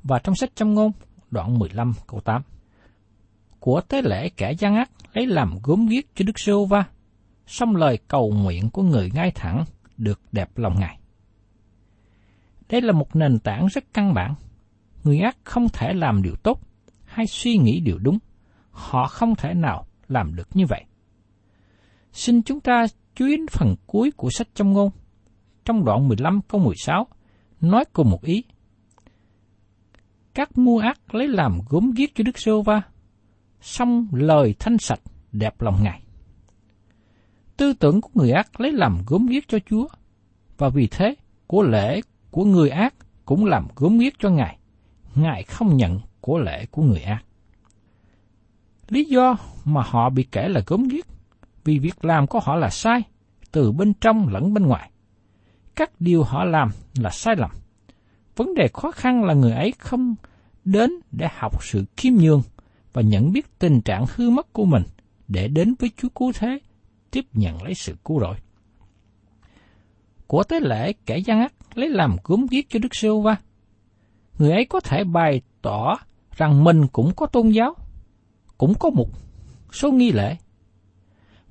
Và 0.08 0.18
trong 0.18 0.34
sách 0.34 0.56
châm 0.56 0.74
ngôn, 0.74 0.92
đoạn 1.30 1.58
15 1.58 1.92
câu 2.06 2.20
8. 2.20 2.42
Của 3.60 3.80
tế 3.80 4.02
lễ 4.02 4.28
kẻ 4.28 4.52
gian 4.52 4.76
ác 4.76 4.90
lấy 5.12 5.26
làm 5.26 5.58
gốm 5.62 5.86
ghiếc 5.86 6.04
cho 6.14 6.24
Đức 6.24 6.38
Sô 6.38 6.64
Va, 6.64 6.84
song 7.46 7.76
lời 7.76 7.98
cầu 8.08 8.30
nguyện 8.30 8.70
của 8.70 8.82
người 8.82 9.10
ngay 9.14 9.30
thẳng 9.34 9.64
được 9.96 10.20
đẹp 10.32 10.58
lòng 10.58 10.80
Ngài. 10.80 10.98
Đây 12.68 12.80
là 12.82 12.92
một 12.92 13.16
nền 13.16 13.38
tảng 13.38 13.66
rất 13.66 13.84
căn 13.92 14.14
bản. 14.14 14.34
Người 15.04 15.18
ác 15.18 15.36
không 15.44 15.68
thể 15.68 15.92
làm 15.92 16.22
điều 16.22 16.34
tốt 16.36 16.60
hay 17.04 17.26
suy 17.26 17.56
nghĩ 17.56 17.80
điều 17.80 17.98
đúng. 17.98 18.18
Họ 18.70 19.06
không 19.06 19.34
thể 19.34 19.54
nào 19.54 19.86
làm 20.08 20.34
được 20.34 20.48
như 20.54 20.66
vậy. 20.66 20.84
Xin 22.12 22.42
chúng 22.42 22.60
ta 22.60 22.86
chú 23.14 23.26
ý 23.26 23.36
phần 23.50 23.74
cuối 23.86 24.10
của 24.16 24.30
sách 24.30 24.48
trong 24.54 24.72
ngôn. 24.72 24.90
Trong 25.64 25.84
đoạn 25.84 26.08
15 26.08 26.40
câu 26.48 26.60
16, 26.60 27.06
nói 27.60 27.84
cùng 27.92 28.10
một 28.10 28.22
ý. 28.22 28.44
Mua 30.58 30.78
ác 30.78 31.14
lấy 31.14 31.28
làm 31.28 31.60
gốm 31.68 31.90
ghiếc 31.96 32.14
cho 32.14 32.24
Đức 32.24 32.38
Sô 32.38 32.62
Va, 32.62 32.82
song 33.60 34.08
lời 34.12 34.54
thanh 34.58 34.78
sạch 34.78 35.00
đẹp 35.32 35.60
lòng 35.60 35.82
Ngài. 35.82 36.02
Tư 37.56 37.72
tưởng 37.72 38.00
của 38.00 38.10
người 38.14 38.30
ác 38.30 38.60
lấy 38.60 38.72
làm 38.72 38.98
gốm 39.06 39.26
ghiếc 39.26 39.48
cho 39.48 39.58
Chúa, 39.70 39.88
và 40.56 40.68
vì 40.68 40.88
thế, 40.90 41.14
của 41.46 41.62
lễ 41.62 42.00
của 42.30 42.44
người 42.44 42.70
ác 42.70 42.94
cũng 43.24 43.44
làm 43.44 43.68
gốm 43.76 43.98
ghiếc 43.98 44.12
cho 44.18 44.30
Ngài. 44.30 44.58
Ngài 45.14 45.42
không 45.42 45.76
nhận 45.76 46.00
của 46.20 46.38
lễ 46.38 46.66
của 46.70 46.82
người 46.82 47.00
ác. 47.00 47.24
Lý 48.88 49.04
do 49.04 49.36
mà 49.64 49.82
họ 49.86 50.10
bị 50.10 50.26
kể 50.32 50.48
là 50.48 50.60
gốm 50.66 50.88
ghiếc 50.88 51.06
vì 51.64 51.78
việc 51.78 52.04
làm 52.04 52.26
của 52.26 52.40
họ 52.42 52.56
là 52.56 52.70
sai, 52.70 53.02
từ 53.52 53.72
bên 53.72 53.92
trong 53.94 54.28
lẫn 54.28 54.54
bên 54.54 54.66
ngoài. 54.66 54.90
Các 55.76 56.00
điều 56.00 56.22
họ 56.22 56.44
làm 56.44 56.70
là 56.98 57.10
sai 57.10 57.36
lầm. 57.36 57.50
Vấn 58.36 58.54
đề 58.54 58.68
khó 58.72 58.90
khăn 58.90 59.24
là 59.24 59.34
người 59.34 59.52
ấy 59.52 59.72
không 59.78 60.14
đến 60.70 60.90
để 61.12 61.28
học 61.32 61.64
sự 61.64 61.84
khiêm 61.96 62.14
nhường 62.14 62.42
và 62.92 63.02
nhận 63.02 63.32
biết 63.32 63.58
tình 63.58 63.80
trạng 63.80 64.04
hư 64.14 64.30
mất 64.30 64.52
của 64.52 64.64
mình 64.64 64.82
để 65.28 65.48
đến 65.48 65.74
với 65.78 65.90
Chúa 65.96 66.08
Cứu 66.08 66.32
Thế, 66.34 66.58
tiếp 67.10 67.24
nhận 67.32 67.62
lấy 67.62 67.74
sự 67.74 67.94
cứu 68.04 68.20
rỗi. 68.20 68.36
Của 70.26 70.44
tế 70.44 70.60
lễ 70.60 70.92
kẻ 71.06 71.18
gian 71.18 71.40
ác 71.40 71.52
lấy 71.74 71.88
làm 71.88 72.16
cúng 72.22 72.46
giết 72.50 72.66
cho 72.68 72.78
Đức 72.78 72.94
Sưu 72.94 73.20
Va. 73.20 73.36
Người 74.38 74.50
ấy 74.52 74.64
có 74.64 74.80
thể 74.80 75.04
bày 75.04 75.42
tỏ 75.62 75.96
rằng 76.36 76.64
mình 76.64 76.86
cũng 76.86 77.12
có 77.16 77.26
tôn 77.26 77.48
giáo, 77.48 77.74
cũng 78.58 78.74
có 78.80 78.90
một 78.90 79.08
số 79.72 79.92
nghi 79.92 80.12
lễ, 80.12 80.36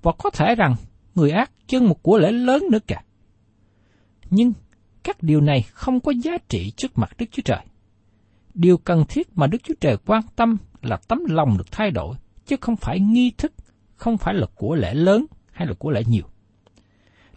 và 0.02 0.12
có 0.18 0.30
thể 0.30 0.56
rằng 0.56 0.76
người 1.16 1.32
ác 1.32 1.52
chân 1.68 1.86
một 1.86 2.04
của 2.04 2.18
lễ 2.18 2.32
lớn 2.32 2.64
nữa 2.72 2.80
cả. 2.88 3.04
Nhưng 4.30 4.54
các 5.04 5.24
điều 5.24 5.42
này 5.42 5.62
không 5.62 6.00
có 6.00 6.12
giá 6.12 6.38
trị 6.50 6.72
trước 6.78 6.98
mặt 6.98 7.10
Đức 7.18 7.26
Chúa 7.32 7.42
Trời. 7.46 7.66
Điều 8.58 8.78
cần 8.78 9.04
thiết 9.10 9.38
mà 9.38 9.48
Đức 9.48 9.58
Chúa 9.64 9.74
Trời 9.82 9.98
quan 10.06 10.22
tâm 10.36 10.58
là 10.82 10.98
tấm 11.08 11.20
lòng 11.28 11.58
được 11.58 11.72
thay 11.72 11.92
đổi, 11.92 12.16
chứ 12.46 12.56
không 12.62 12.76
phải 12.76 13.00
nghi 13.00 13.32
thức, 13.38 13.54
không 13.96 14.18
phải 14.18 14.34
là 14.34 14.48
của 14.56 14.76
lễ 14.76 14.94
lớn 14.94 15.26
hay 15.52 15.68
là 15.68 15.74
của 15.80 15.92
lễ 15.92 16.04
nhiều. 16.08 16.24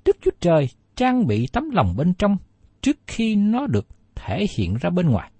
Đức 0.04 0.16
Chúa 0.22 0.30
Trời 0.40 0.68
trang 0.96 1.26
bị 1.26 1.46
tấm 1.52 1.70
lòng 1.70 1.94
bên 1.96 2.14
trong 2.14 2.36
trước 2.80 2.96
khi 3.06 3.36
nó 3.36 3.66
được 3.66 3.86
thể 4.14 4.46
hiện 4.56 4.76
ra 4.80 4.90
bên 4.90 5.10
ngoài. 5.10 5.30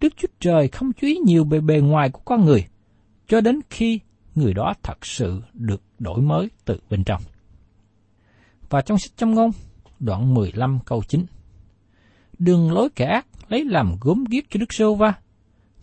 Đức 0.00 0.12
Chúa 0.16 0.28
Trời 0.40 0.68
không 0.68 0.92
chú 0.92 1.06
ý 1.06 1.16
nhiều 1.26 1.44
về 1.44 1.60
bề 1.60 1.80
ngoài 1.80 2.10
của 2.10 2.22
con 2.24 2.44
người, 2.44 2.66
cho 3.28 3.40
đến 3.40 3.60
khi 3.70 4.00
người 4.34 4.54
đó 4.54 4.74
thật 4.82 5.06
sự 5.06 5.42
được 5.52 5.82
đổi 5.98 6.20
mới 6.20 6.48
từ 6.64 6.80
bên 6.90 7.04
trong. 7.04 7.22
Và 8.68 8.80
trong 8.80 8.98
sách 8.98 9.16
châm 9.16 9.34
ngôn, 9.34 9.50
đoạn 10.00 10.34
15 10.34 10.78
câu 10.86 11.02
9. 11.08 11.26
Đường 12.38 12.72
lối 12.72 12.88
kẻ 12.90 13.04
ác 13.04 13.26
lấy 13.50 13.64
làm 13.64 13.96
gốm 14.00 14.24
ghiếc 14.24 14.50
cho 14.50 14.60
Đức 14.60 14.72
Sô 14.72 14.94
Va, 14.94 15.14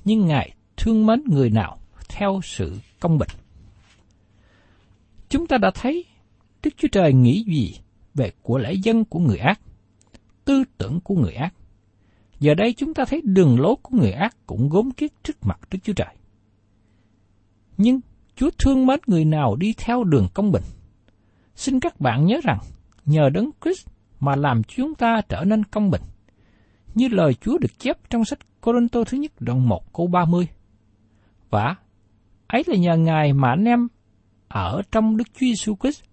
nhưng 0.06 0.28
Ngài 0.28 0.56
thương 0.78 1.06
mến 1.06 1.24
người 1.26 1.50
nào 1.50 1.80
theo 2.10 2.40
sự 2.44 2.78
công 3.00 3.18
bình. 3.18 3.30
Chúng 5.30 5.48
ta 5.48 5.58
đã 5.58 5.72
thấy 5.74 6.06
Đức 6.64 6.74
Chúa 6.78 6.88
Trời 6.92 7.14
nghĩ 7.14 7.44
gì 7.48 7.78
về 8.14 8.32
của 8.42 8.58
lễ 8.58 8.74
dân 8.74 9.06
của 9.06 9.20
người 9.20 9.38
ác, 9.38 9.62
tư 10.46 10.64
tưởng 10.78 11.00
của 11.00 11.16
người 11.16 11.34
ác. 11.34 11.54
Giờ 12.40 12.54
đây 12.54 12.74
chúng 12.74 12.94
ta 12.94 13.06
thấy 13.06 13.22
đường 13.24 13.60
lối 13.60 13.76
của 13.82 13.98
người 13.98 14.12
ác 14.12 14.36
cũng 14.46 14.70
gốm 14.70 14.92
kiết 14.92 15.12
trước 15.24 15.38
mặt 15.42 15.60
Đức 15.72 15.80
Chúa 15.84 15.94
Trời. 15.94 16.16
Nhưng 17.78 18.00
Chúa 18.36 18.50
thương 18.58 18.86
mến 18.86 19.00
người 19.08 19.26
nào 19.26 19.56
đi 19.56 19.74
theo 19.78 20.04
đường 20.04 20.28
công 20.34 20.52
bình. 20.52 20.64
Xin 21.56 21.80
các 21.80 22.00
bạn 22.00 22.26
nhớ 22.26 22.40
rằng, 22.44 22.60
nhờ 23.06 23.30
đấng 23.30 23.50
Christ 23.64 23.88
mà 24.20 24.36
làm 24.36 24.64
chúng 24.64 24.96
ta 24.96 25.22
trở 25.30 25.44
nên 25.44 25.64
công 25.64 25.92
bình. 25.92 26.02
Như 26.98 27.08
lời 27.08 27.34
Chúa 27.34 27.58
được 27.58 27.80
chép 27.80 27.98
trong 28.10 28.26
sách 28.26 28.40
Corinto 28.62 29.04
thứ 29.04 29.18
nhất 29.18 29.32
đoạn 29.40 29.70
1 29.70 29.94
câu 29.94 30.08
30. 30.08 30.48
Và 31.50 31.76
ấy 32.48 32.64
là 32.68 32.76
nhờ 32.76 32.98
Ngài 32.98 33.34
mà 33.34 33.50
anh 33.50 33.66
em 33.66 33.88
ở 34.48 34.82
trong 34.92 35.18
Đức 35.18 35.24
Chúa 35.34 35.40
Giêsu 35.40 35.76
Christ 35.76 36.04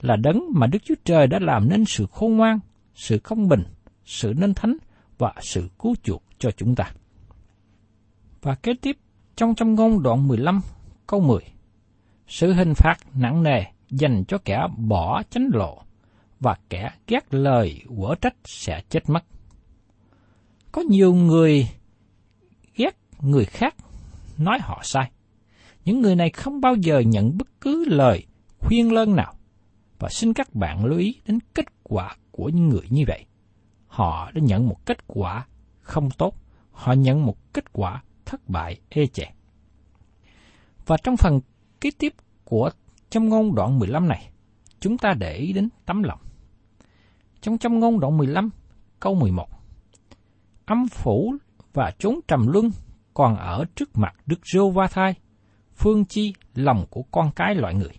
là 0.00 0.16
đấng 0.16 0.42
mà 0.54 0.66
Đức 0.66 0.78
Chúa 0.84 0.94
Trời 1.04 1.26
đã 1.26 1.38
làm 1.42 1.68
nên 1.68 1.84
sự 1.84 2.06
khôn 2.06 2.36
ngoan, 2.36 2.58
sự 2.94 3.18
công 3.18 3.48
bình, 3.48 3.62
sự 4.04 4.34
nên 4.36 4.54
thánh 4.54 4.76
và 5.18 5.34
sự 5.40 5.68
cứu 5.78 5.94
chuộc 6.02 6.22
cho 6.38 6.50
chúng 6.50 6.74
ta. 6.74 6.84
Và 8.42 8.54
kế 8.54 8.72
tiếp, 8.82 8.96
trong 9.36 9.54
trong 9.54 9.74
ngôn 9.74 10.02
đoạn 10.02 10.28
15 10.28 10.60
câu 11.06 11.20
10, 11.20 11.40
sự 12.26 12.52
hình 12.52 12.72
phạt 12.74 12.96
nặng 13.14 13.42
nề 13.42 13.64
dành 13.90 14.24
cho 14.28 14.38
kẻ 14.38 14.66
bỏ 14.76 15.22
chánh 15.30 15.48
lộ 15.52 15.82
và 16.40 16.56
kẻ 16.68 16.90
ghét 17.06 17.34
lời 17.34 17.82
quở 17.98 18.14
trách 18.20 18.34
sẽ 18.44 18.82
chết 18.88 19.10
mất. 19.10 19.24
Có 20.74 20.82
nhiều 20.82 21.14
người 21.14 21.68
ghét 22.76 22.96
người 23.20 23.44
khác 23.44 23.74
nói 24.38 24.58
họ 24.60 24.80
sai. 24.84 25.10
Những 25.84 26.02
người 26.02 26.16
này 26.16 26.30
không 26.30 26.60
bao 26.60 26.74
giờ 26.74 26.98
nhận 26.98 27.38
bất 27.38 27.60
cứ 27.60 27.84
lời 27.88 28.26
khuyên 28.58 28.92
lơn 28.92 29.16
nào. 29.16 29.34
Và 29.98 30.08
xin 30.08 30.32
các 30.32 30.54
bạn 30.54 30.84
lưu 30.84 30.98
ý 30.98 31.20
đến 31.26 31.38
kết 31.54 31.64
quả 31.82 32.16
của 32.30 32.48
những 32.48 32.68
người 32.68 32.86
như 32.90 33.04
vậy. 33.06 33.24
Họ 33.86 34.30
đã 34.34 34.40
nhận 34.40 34.68
một 34.68 34.86
kết 34.86 35.06
quả 35.06 35.46
không 35.80 36.10
tốt, 36.10 36.34
họ 36.72 36.92
nhận 36.92 37.26
một 37.26 37.52
kết 37.52 37.72
quả 37.72 38.02
thất 38.24 38.48
bại 38.48 38.80
ê 38.88 39.06
chề. 39.06 39.24
Và 40.86 40.96
trong 41.02 41.16
phần 41.16 41.40
kế 41.80 41.90
tiếp 41.98 42.14
của 42.44 42.70
trong 43.10 43.28
ngôn 43.28 43.54
đoạn 43.54 43.78
15 43.78 44.08
này, 44.08 44.30
chúng 44.80 44.98
ta 44.98 45.14
để 45.18 45.34
ý 45.36 45.52
đến 45.52 45.68
tấm 45.86 46.02
lòng. 46.02 46.20
Trong 47.40 47.58
trong 47.58 47.78
ngôn 47.78 48.00
đoạn 48.00 48.16
15, 48.16 48.50
câu 49.00 49.14
11, 49.14 49.53
âm 50.66 50.88
phủ 50.88 51.34
và 51.72 51.92
chốn 51.98 52.20
trầm 52.28 52.46
luân 52.46 52.70
còn 53.14 53.36
ở 53.36 53.64
trước 53.74 53.98
mặt 53.98 54.14
Đức 54.26 54.46
rêu 54.46 54.70
Va 54.70 54.86
Thai, 54.86 55.14
phương 55.74 56.04
chi 56.04 56.34
lòng 56.54 56.86
của 56.90 57.02
con 57.02 57.30
cái 57.36 57.54
loại 57.54 57.74
người. 57.74 57.92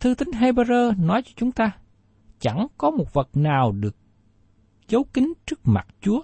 Thư 0.00 0.14
tín 0.14 0.28
Hebrew 0.30 1.06
nói 1.06 1.22
cho 1.22 1.30
chúng 1.36 1.52
ta, 1.52 1.70
chẳng 2.40 2.66
có 2.78 2.90
một 2.90 3.12
vật 3.12 3.28
nào 3.34 3.72
được 3.72 3.96
giấu 4.88 5.04
kín 5.04 5.32
trước 5.46 5.60
mặt 5.64 5.86
Chúa, 6.00 6.20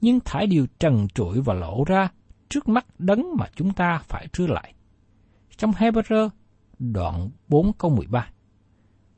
nhưng 0.00 0.20
thải 0.20 0.46
điều 0.46 0.66
trần 0.78 1.08
trụi 1.14 1.40
và 1.40 1.54
lộ 1.54 1.84
ra 1.84 2.08
trước 2.48 2.68
mắt 2.68 2.86
đấng 2.98 3.36
mà 3.36 3.46
chúng 3.56 3.72
ta 3.72 4.02
phải 4.08 4.26
trưa 4.32 4.46
lại. 4.46 4.74
Trong 5.56 5.72
Hebrew 5.72 6.28
đoạn 6.78 7.30
4 7.48 7.72
câu 7.72 7.90
13 7.90 8.30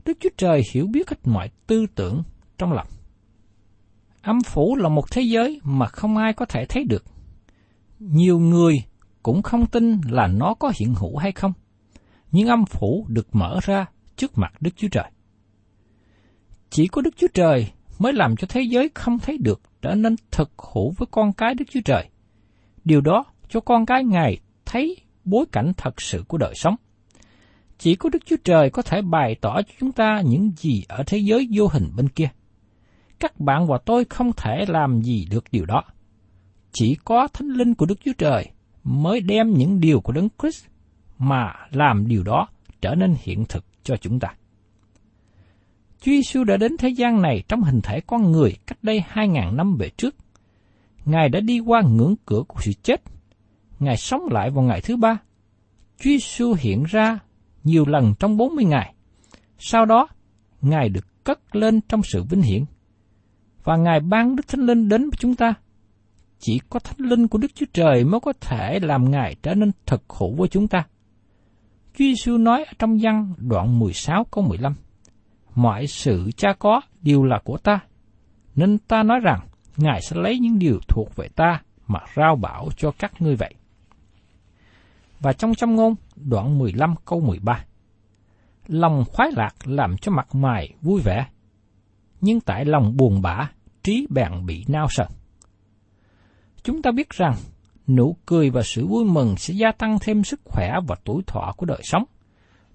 Đức 0.04 0.18
Chúa 0.20 0.28
Trời 0.36 0.62
hiểu 0.72 0.86
biết 0.86 1.10
hết 1.10 1.16
mọi 1.24 1.50
tư 1.66 1.86
tưởng 1.94 2.22
trong 2.58 2.72
lòng. 2.72 2.86
Âm 4.22 4.42
phủ 4.42 4.76
là 4.76 4.88
một 4.88 5.10
thế 5.10 5.22
giới 5.22 5.60
mà 5.64 5.86
không 5.86 6.16
ai 6.16 6.32
có 6.32 6.44
thể 6.44 6.66
thấy 6.66 6.84
được. 6.84 7.04
Nhiều 7.98 8.38
người 8.38 8.82
cũng 9.22 9.42
không 9.42 9.66
tin 9.66 10.00
là 10.08 10.26
nó 10.26 10.54
có 10.54 10.72
hiện 10.76 10.94
hữu 10.94 11.16
hay 11.16 11.32
không 11.32 11.52
nhưng 12.32 12.48
âm 12.48 12.66
phủ 12.66 13.06
được 13.08 13.34
mở 13.34 13.58
ra 13.62 13.86
trước 14.16 14.38
mặt 14.38 14.52
Đức 14.60 14.70
Chúa 14.76 14.88
Trời. 14.88 15.10
Chỉ 16.70 16.86
có 16.86 17.02
Đức 17.02 17.16
Chúa 17.16 17.26
Trời 17.34 17.70
mới 17.98 18.12
làm 18.12 18.36
cho 18.36 18.46
thế 18.50 18.62
giới 18.62 18.90
không 18.94 19.18
thấy 19.18 19.38
được 19.38 19.60
trở 19.82 19.94
nên 19.94 20.16
thực 20.30 20.50
hữu 20.74 20.90
với 20.90 21.06
con 21.10 21.32
cái 21.32 21.54
Đức 21.54 21.64
Chúa 21.70 21.80
Trời. 21.84 22.08
Điều 22.84 23.00
đó 23.00 23.24
cho 23.48 23.60
con 23.60 23.86
cái 23.86 24.04
Ngài 24.04 24.38
thấy 24.66 24.96
bối 25.24 25.46
cảnh 25.52 25.72
thật 25.76 26.00
sự 26.00 26.24
của 26.28 26.38
đời 26.38 26.54
sống. 26.54 26.76
Chỉ 27.78 27.94
có 27.94 28.08
Đức 28.08 28.26
Chúa 28.26 28.36
Trời 28.44 28.70
có 28.70 28.82
thể 28.82 29.02
bày 29.02 29.36
tỏ 29.40 29.62
cho 29.62 29.72
chúng 29.80 29.92
ta 29.92 30.22
những 30.26 30.50
gì 30.56 30.84
ở 30.88 31.02
thế 31.06 31.18
giới 31.18 31.48
vô 31.52 31.68
hình 31.72 31.90
bên 31.96 32.08
kia. 32.08 32.28
Các 33.20 33.40
bạn 33.40 33.66
và 33.66 33.78
tôi 33.86 34.04
không 34.04 34.32
thể 34.36 34.64
làm 34.68 35.02
gì 35.02 35.26
được 35.30 35.44
điều 35.52 35.64
đó. 35.64 35.82
Chỉ 36.72 36.96
có 37.04 37.28
Thánh 37.32 37.48
Linh 37.48 37.74
của 37.74 37.86
Đức 37.86 37.98
Chúa 38.04 38.12
Trời 38.18 38.46
mới 38.84 39.20
đem 39.20 39.54
những 39.54 39.80
điều 39.80 40.00
của 40.00 40.12
Đấng 40.12 40.28
Christ 40.38 40.66
mà 41.18 41.52
làm 41.70 42.08
điều 42.08 42.22
đó 42.22 42.48
trở 42.80 42.94
nên 42.94 43.14
hiện 43.20 43.44
thực 43.48 43.64
cho 43.82 43.96
chúng 43.96 44.20
ta. 44.20 44.28
Chúa 46.00 46.12
Giêsu 46.12 46.44
đã 46.44 46.56
đến 46.56 46.76
thế 46.76 46.88
gian 46.88 47.22
này 47.22 47.42
trong 47.48 47.62
hình 47.62 47.80
thể 47.82 48.00
con 48.00 48.32
người 48.32 48.56
cách 48.66 48.78
đây 48.82 49.02
hai 49.08 49.28
ngàn 49.28 49.56
năm 49.56 49.76
về 49.76 49.90
trước. 49.96 50.14
Ngài 51.04 51.28
đã 51.28 51.40
đi 51.40 51.60
qua 51.60 51.82
ngưỡng 51.82 52.14
cửa 52.26 52.42
của 52.48 52.60
sự 52.60 52.72
chết. 52.82 53.02
Ngài 53.78 53.96
sống 53.96 54.22
lại 54.30 54.50
vào 54.50 54.64
ngày 54.64 54.80
thứ 54.80 54.96
ba. 54.96 55.18
Chúa 55.98 56.10
Giêsu 56.10 56.54
hiện 56.58 56.84
ra 56.88 57.18
nhiều 57.64 57.84
lần 57.86 58.14
trong 58.18 58.36
40 58.36 58.64
ngày. 58.64 58.94
Sau 59.58 59.84
đó, 59.84 60.08
Ngài 60.60 60.88
được 60.88 61.24
cất 61.24 61.56
lên 61.56 61.80
trong 61.88 62.00
sự 62.02 62.22
vinh 62.30 62.42
hiển. 62.42 62.64
Và 63.70 63.76
Ngài 63.76 64.00
ban 64.00 64.36
Đức 64.36 64.48
Thánh 64.48 64.60
Linh 64.60 64.88
đến 64.88 65.02
với 65.02 65.16
chúng 65.18 65.34
ta. 65.34 65.54
Chỉ 66.38 66.60
có 66.70 66.80
Thánh 66.80 67.08
Linh 67.08 67.28
của 67.28 67.38
Đức 67.38 67.54
Chúa 67.54 67.66
Trời 67.72 68.04
mới 68.04 68.20
có 68.20 68.32
thể 68.40 68.78
làm 68.82 69.10
Ngài 69.10 69.36
trở 69.42 69.54
nên 69.54 69.70
thực 69.86 70.02
hữu 70.08 70.34
với 70.34 70.48
chúng 70.48 70.68
ta. 70.68 70.86
Chúa 71.92 72.04
Giêsu 72.04 72.38
nói 72.38 72.64
ở 72.64 72.72
trong 72.78 72.98
văn 73.02 73.34
đoạn 73.38 73.78
16 73.78 74.24
câu 74.30 74.44
15. 74.44 74.74
Mọi 75.54 75.86
sự 75.86 76.30
cha 76.36 76.52
có 76.58 76.80
đều 77.02 77.24
là 77.24 77.40
của 77.44 77.58
ta, 77.58 77.80
nên 78.54 78.78
ta 78.78 79.02
nói 79.02 79.20
rằng 79.20 79.40
Ngài 79.76 80.00
sẽ 80.02 80.16
lấy 80.16 80.38
những 80.38 80.58
điều 80.58 80.78
thuộc 80.88 81.16
về 81.16 81.28
ta 81.28 81.62
mà 81.86 82.00
rao 82.16 82.36
bảo 82.36 82.68
cho 82.76 82.90
các 82.98 83.22
ngươi 83.22 83.36
vậy. 83.36 83.54
Và 85.20 85.32
trong 85.32 85.54
trong 85.54 85.74
ngôn 85.74 85.94
đoạn 86.16 86.58
15 86.58 86.94
câu 87.04 87.20
13. 87.20 87.64
Lòng 88.66 89.04
khoái 89.08 89.30
lạc 89.36 89.54
làm 89.64 89.96
cho 89.96 90.12
mặt 90.12 90.34
mày 90.34 90.74
vui 90.82 91.00
vẻ, 91.00 91.26
nhưng 92.20 92.40
tại 92.40 92.64
lòng 92.64 92.96
buồn 92.96 93.22
bã, 93.22 93.50
trí 93.82 94.06
bạn 94.10 94.46
bị 94.46 94.64
nao 94.68 94.86
sần. 94.90 95.06
Chúng 96.62 96.82
ta 96.82 96.90
biết 96.90 97.10
rằng 97.10 97.34
nụ 97.86 98.16
cười 98.26 98.50
và 98.50 98.62
sự 98.62 98.86
vui 98.86 99.04
mừng 99.04 99.36
sẽ 99.36 99.54
gia 99.54 99.72
tăng 99.72 99.98
thêm 100.00 100.24
sức 100.24 100.40
khỏe 100.44 100.74
và 100.86 100.96
tuổi 101.04 101.22
thọ 101.26 101.54
của 101.56 101.66
đời 101.66 101.80
sống. 101.82 102.04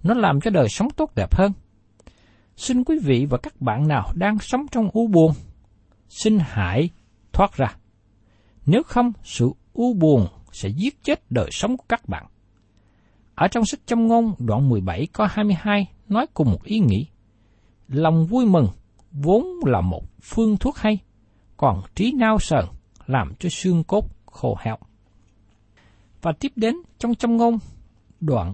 Nó 0.04 0.14
làm 0.14 0.42
cho 0.42 0.52
đời 0.52 0.70
sống 0.70 0.90
tốt 0.90 1.12
đẹp 1.16 1.36
hơn. 1.36 1.52
Xin 2.56 2.84
quý 2.84 3.00
vị 3.04 3.26
và 3.30 3.38
các 3.38 3.62
bạn 3.62 3.88
nào 3.88 4.12
đang 4.16 4.40
sống 4.40 4.66
trong 4.72 4.90
u 4.94 5.08
buồn, 5.08 5.32
xin 6.10 6.40
hãy 6.42 6.90
thoát 7.34 7.58
ra. 7.58 7.76
Nếu 8.66 8.84
không, 8.84 9.12
sự 9.24 9.52
u 9.74 9.94
buồn 9.94 10.28
sẽ 10.52 10.70
giết 10.70 11.04
chết 11.04 11.32
đời 11.32 11.50
sống 11.52 11.78
của 11.78 11.86
các 11.90 12.10
bạn. 12.10 12.26
Ở 13.36 13.48
trong 13.48 13.66
sách 13.66 13.80
châm 13.86 14.08
ngôn 14.08 14.34
đoạn 14.40 14.70
17 14.70 15.08
có 15.14 15.28
22 15.32 15.88
nói 16.10 16.28
cùng 16.34 16.52
một 16.52 16.64
ý 16.64 16.80
nghĩ. 16.80 17.08
Lòng 17.88 18.26
vui 18.26 18.46
mừng 18.46 18.68
vốn 19.16 19.48
là 19.66 19.82
một 19.82 20.04
phương 20.22 20.58
thuốc 20.58 20.78
hay, 20.78 20.98
còn 21.58 21.82
trí 21.96 22.12
nao 22.12 22.40
sờn 22.40 22.66
làm 23.08 23.34
cho 23.40 23.50
xương 23.50 23.84
cốt 23.84 24.06
khô 24.26 24.58
heo. 24.60 24.78
Và 26.22 26.32
tiếp 26.40 26.52
đến 26.56 26.76
trong 26.98 27.16
châm 27.16 27.38
ngôn 27.38 27.58
đoạn 28.22 28.54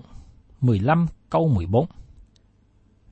15 0.62 1.08
câu 1.30 1.48
14. 1.48 1.86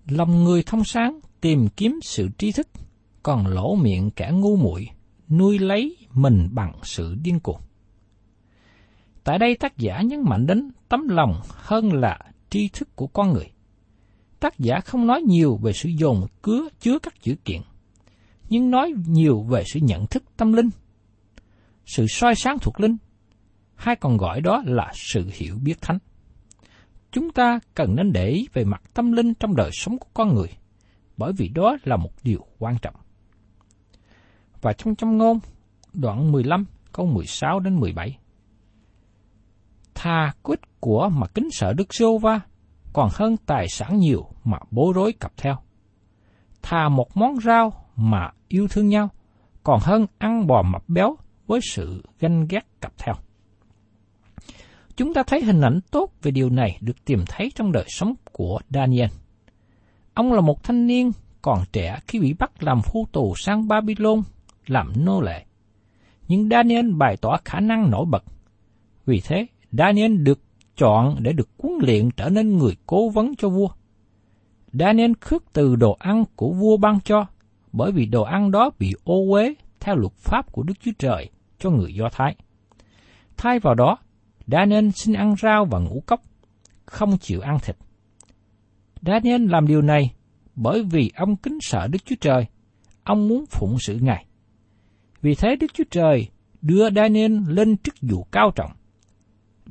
Lòng 0.08 0.44
người 0.44 0.64
thông 0.64 0.84
sáng 0.84 1.20
tìm 1.42 1.68
kiếm 1.70 2.00
sự 2.04 2.30
tri 2.38 2.52
thức, 2.52 2.68
còn 3.24 3.48
lỗ 3.48 3.76
miệng 3.76 4.12
kẻ 4.12 4.32
ngu 4.34 4.56
muội 4.56 4.90
nuôi 5.30 5.60
lấy 5.60 5.98
mình 6.14 6.50
bằng 6.52 6.74
sự 6.84 7.16
điên 7.22 7.40
cuồng. 7.40 7.62
Tại 9.24 9.40
đây 9.40 9.56
tác 9.56 9.78
giả 9.78 10.02
nhấn 10.02 10.22
mạnh 10.24 10.46
đến 10.46 10.72
tấm 10.90 11.08
lòng 11.08 11.42
hơn 11.46 11.94
là 11.94 12.20
tri 12.50 12.70
thức 12.74 12.96
của 12.96 13.08
con 13.08 13.34
người. 13.34 13.52
Tác 14.40 14.60
giả 14.60 14.80
không 14.86 15.08
nói 15.08 15.22
nhiều 15.22 15.60
về 15.64 15.74
sự 15.74 15.90
dồn 15.90 16.26
cứa 16.42 16.68
chứa 16.80 17.00
các 17.00 17.14
chữ 17.22 17.36
kiện, 17.46 17.62
nhưng 18.50 18.72
nói 18.72 18.94
nhiều 19.08 19.42
về 19.42 19.64
sự 19.74 19.80
nhận 19.84 20.08
thức 20.08 20.24
tâm 20.38 20.54
linh, 20.54 20.70
sự 21.86 22.06
soi 22.08 22.36
sáng 22.36 22.60
thuộc 22.60 22.80
linh, 22.80 22.98
hay 23.76 23.96
còn 23.96 24.18
gọi 24.18 24.42
đó 24.42 24.64
là 24.66 24.92
sự 24.94 25.30
hiểu 25.34 25.58
biết 25.64 25.82
thánh. 25.82 25.98
Chúng 27.12 27.32
ta 27.32 27.60
cần 27.76 27.96
nên 27.96 28.12
để 28.12 28.30
ý 28.30 28.48
về 28.54 28.64
mặt 28.64 28.82
tâm 28.94 29.12
linh 29.12 29.34
trong 29.34 29.56
đời 29.56 29.70
sống 29.74 29.98
của 29.98 30.10
con 30.14 30.36
người, 30.36 30.50
bởi 31.18 31.32
vì 31.38 31.50
đó 31.50 31.78
là 31.84 31.98
một 31.98 32.12
điều 32.24 32.46
quan 32.60 32.78
trọng. 32.82 32.96
Và 34.62 34.74
trong 34.74 34.96
trong 34.96 35.18
ngôn, 35.18 35.40
đoạn 35.94 36.32
15, 36.32 36.66
câu 36.92 37.06
16 37.06 37.60
đến 37.60 37.80
17. 37.80 38.18
Thà 39.94 40.34
quyết 40.44 40.60
của 40.80 41.10
mà 41.10 41.28
kính 41.28 41.48
sợ 41.52 41.74
Đức 41.74 41.94
Sô 41.94 42.18
Va, 42.18 42.42
còn 42.94 43.10
hơn 43.14 43.38
tài 43.38 43.68
sản 43.70 43.98
nhiều 43.98 44.28
mà 44.44 44.58
bối 44.72 44.94
rối 44.96 45.14
cặp 45.20 45.32
theo. 45.38 45.56
Thà 46.62 46.90
một 46.90 47.18
món 47.18 47.40
rau 47.42 47.86
mà 47.96 48.30
yêu 48.48 48.68
thương 48.68 48.88
nhau, 48.88 49.10
còn 49.64 49.80
hơn 49.84 50.06
ăn 50.18 50.48
bò 50.48 50.62
mập 50.62 50.90
béo 50.90 51.16
với 51.48 51.60
sự 51.72 52.04
ganh 52.20 52.48
ghét 52.50 52.68
cặp 52.82 52.94
theo. 52.98 53.16
Chúng 54.96 55.14
ta 55.14 55.24
thấy 55.28 55.42
hình 55.42 55.62
ảnh 55.62 55.80
tốt 55.92 56.14
về 56.22 56.32
điều 56.32 56.50
này 56.50 56.78
được 56.82 57.06
tìm 57.06 57.24
thấy 57.28 57.52
trong 57.56 57.72
đời 57.72 57.86
sống 57.88 58.14
của 58.32 58.60
Daniel. 58.70 59.10
Ông 60.14 60.34
là 60.34 60.42
một 60.42 60.64
thanh 60.64 60.88
niên 60.88 61.12
còn 61.42 61.60
trẻ 61.72 62.00
khi 62.08 62.20
bị 62.20 62.34
bắt 62.34 62.64
làm 62.64 62.82
phu 62.82 63.08
tù 63.12 63.34
sang 63.36 63.68
Babylon 63.68 64.22
làm 64.66 64.94
nô 65.06 65.22
lệ. 65.22 65.46
Nhưng 66.28 66.50
Daniel 66.50 66.92
bày 66.92 67.18
tỏ 67.18 67.38
khả 67.46 67.60
năng 67.60 67.92
nổi 67.92 68.06
bật. 68.10 68.24
Vì 69.06 69.22
thế, 69.26 69.48
Daniel 69.72 70.18
được 70.18 70.40
chọn 70.80 71.16
để 71.20 71.34
được 71.34 71.50
huấn 71.58 71.74
luyện 71.82 72.10
trở 72.12 72.30
nên 72.30 72.58
người 72.58 72.76
cố 72.86 73.10
vấn 73.10 73.36
cho 73.36 73.50
vua. 73.50 73.68
Daniel 74.74 75.12
khước 75.22 75.44
từ 75.54 75.76
đồ 75.76 75.98
ăn 76.00 76.24
của 76.36 76.52
vua 76.52 76.78
ban 76.78 77.00
cho, 77.00 77.26
bởi 77.72 77.92
vì 77.92 78.06
đồ 78.06 78.24
ăn 78.24 78.52
đó 78.52 78.72
bị 78.80 78.94
ô 79.04 79.32
uế 79.32 79.54
theo 79.80 79.96
luật 79.96 80.14
pháp 80.14 80.52
của 80.52 80.64
Đức 80.64 80.74
Chúa 80.80 80.92
Trời 81.00 81.30
cho 81.60 81.70
người 81.70 81.94
Do 81.94 82.10
Thái. 82.12 82.36
Thay 83.38 83.60
vào 83.60 83.76
đó, 83.76 83.98
Daniel 84.48 84.90
xin 84.96 85.16
ăn 85.16 85.36
rau 85.42 85.66
và 85.66 85.80
ngũ 85.80 86.04
cốc, 86.06 86.22
không 86.86 87.18
chịu 87.18 87.42
ăn 87.42 87.58
thịt. 87.64 87.76
Daniel 89.02 89.50
làm 89.50 89.68
điều 89.68 89.82
này 89.82 90.14
bởi 90.56 90.84
vì 90.84 91.12
ông 91.16 91.36
kính 91.36 91.58
sợ 91.62 91.88
Đức 91.88 92.06
Chúa 92.06 92.16
Trời, 92.22 92.46
ông 93.04 93.28
muốn 93.28 93.46
phụng 93.46 93.76
sự 93.80 93.98
Ngài. 94.02 94.26
Vì 95.22 95.36
thế 95.36 95.56
Đức 95.56 95.74
Chúa 95.74 95.84
Trời 95.92 96.28
đưa 96.62 96.90
Daniel 96.96 97.38
lên 97.48 97.78
chức 97.78 97.96
vụ 98.02 98.24
cao 98.32 98.52
trọng. 98.56 98.72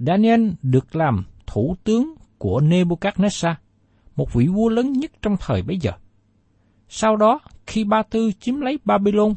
Daniel 0.07 0.51
được 0.63 0.97
làm 0.97 1.25
thủ 1.47 1.77
tướng 1.85 2.15
của 2.39 2.61
Nebuchadnezzar, 2.61 3.55
một 4.17 4.33
vị 4.33 4.47
vua 4.47 4.69
lớn 4.69 4.93
nhất 4.93 5.13
trong 5.23 5.37
thời 5.41 5.63
bấy 5.63 5.79
giờ. 5.79 5.93
Sau 6.89 7.17
đó, 7.17 7.41
khi 7.67 7.85
Ba 7.85 8.03
Tư 8.03 8.31
chiếm 8.41 8.61
lấy 8.61 8.79
Babylon, 8.85 9.35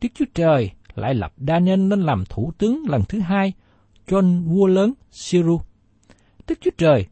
Đức 0.00 0.08
Chúa 0.14 0.24
Trời 0.34 0.70
lại 0.94 1.14
lập 1.14 1.32
Daniel 1.36 1.88
lên 1.88 2.00
làm 2.00 2.24
thủ 2.28 2.52
tướng 2.58 2.82
lần 2.88 3.02
thứ 3.08 3.20
hai 3.20 3.52
cho 4.06 4.22
vua 4.44 4.66
lớn 4.66 4.92
Siru. 5.10 5.60
Đức 6.48 6.58
Chúa 6.60 6.70
Trời 6.78 7.06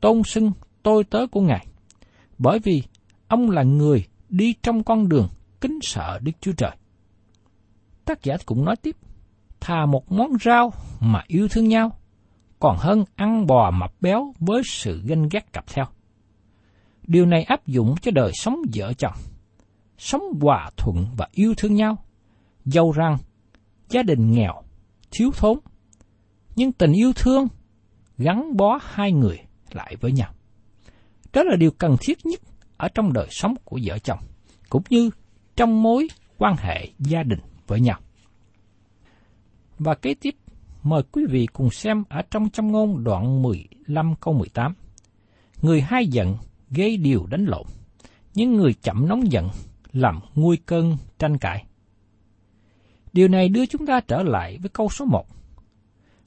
tôn 0.00 0.22
xưng 0.22 0.52
tôi 0.82 1.04
tớ 1.04 1.26
của 1.26 1.40
Ngài, 1.40 1.66
bởi 2.38 2.58
vì 2.58 2.82
ông 3.28 3.50
là 3.50 3.62
người 3.62 4.04
đi 4.28 4.54
trong 4.62 4.84
con 4.84 5.08
đường 5.08 5.28
kính 5.60 5.78
sợ 5.82 6.18
Đức 6.22 6.32
Chúa 6.40 6.52
Trời. 6.52 6.76
Tác 8.04 8.22
giả 8.22 8.36
cũng 8.46 8.64
nói 8.64 8.76
tiếp, 8.76 8.96
thà 9.60 9.86
một 9.86 10.12
món 10.12 10.30
rau 10.44 10.72
mà 11.00 11.22
yêu 11.26 11.48
thương 11.48 11.68
nhau, 11.68 11.98
còn 12.64 12.76
hơn 12.78 13.04
ăn 13.16 13.46
bò 13.46 13.70
mập 13.70 13.92
béo 14.00 14.32
với 14.38 14.62
sự 14.64 15.02
ganh 15.06 15.28
ghét 15.28 15.52
cặp 15.52 15.64
theo. 15.66 15.84
Điều 17.06 17.26
này 17.26 17.42
áp 17.42 17.66
dụng 17.66 17.94
cho 18.02 18.10
đời 18.10 18.32
sống 18.34 18.56
vợ 18.74 18.92
chồng, 18.92 19.12
sống 19.98 20.22
hòa 20.40 20.70
thuận 20.76 21.06
và 21.16 21.28
yêu 21.32 21.54
thương 21.56 21.74
nhau, 21.74 21.96
dâu 22.64 22.92
rằng 22.92 23.16
gia 23.88 24.02
đình 24.02 24.30
nghèo, 24.30 24.62
thiếu 25.10 25.30
thốn, 25.36 25.58
nhưng 26.56 26.72
tình 26.72 26.92
yêu 26.92 27.12
thương 27.16 27.48
gắn 28.18 28.56
bó 28.56 28.78
hai 28.82 29.12
người 29.12 29.38
lại 29.70 29.96
với 30.00 30.12
nhau. 30.12 30.32
Đó 31.32 31.42
là 31.42 31.56
điều 31.56 31.70
cần 31.70 31.96
thiết 32.00 32.26
nhất 32.26 32.40
ở 32.76 32.88
trong 32.94 33.12
đời 33.12 33.26
sống 33.30 33.54
của 33.64 33.78
vợ 33.84 33.98
chồng, 33.98 34.20
cũng 34.68 34.82
như 34.90 35.10
trong 35.56 35.82
mối 35.82 36.08
quan 36.38 36.56
hệ 36.56 36.88
gia 36.98 37.22
đình 37.22 37.40
với 37.66 37.80
nhau. 37.80 37.98
Và 39.78 39.94
kế 39.94 40.14
tiếp, 40.14 40.34
mời 40.84 41.02
quý 41.12 41.24
vị 41.28 41.46
cùng 41.52 41.70
xem 41.70 42.04
ở 42.08 42.22
trong 42.30 42.50
châm 42.50 42.72
ngôn 42.72 43.04
đoạn 43.04 43.42
15 43.42 44.14
câu 44.20 44.34
18. 44.34 44.74
Người 45.62 45.80
hai 45.80 46.06
giận 46.06 46.36
gây 46.70 46.96
điều 46.96 47.26
đánh 47.26 47.44
lộn, 47.44 47.66
nhưng 48.34 48.52
người 48.56 48.74
chậm 48.82 49.08
nóng 49.08 49.32
giận 49.32 49.48
làm 49.92 50.20
nguôi 50.34 50.58
cơn 50.66 50.96
tranh 51.18 51.38
cãi. 51.38 51.64
Điều 53.12 53.28
này 53.28 53.48
đưa 53.48 53.66
chúng 53.66 53.86
ta 53.86 54.00
trở 54.00 54.22
lại 54.22 54.58
với 54.58 54.68
câu 54.68 54.88
số 54.88 55.04
1. 55.04 55.26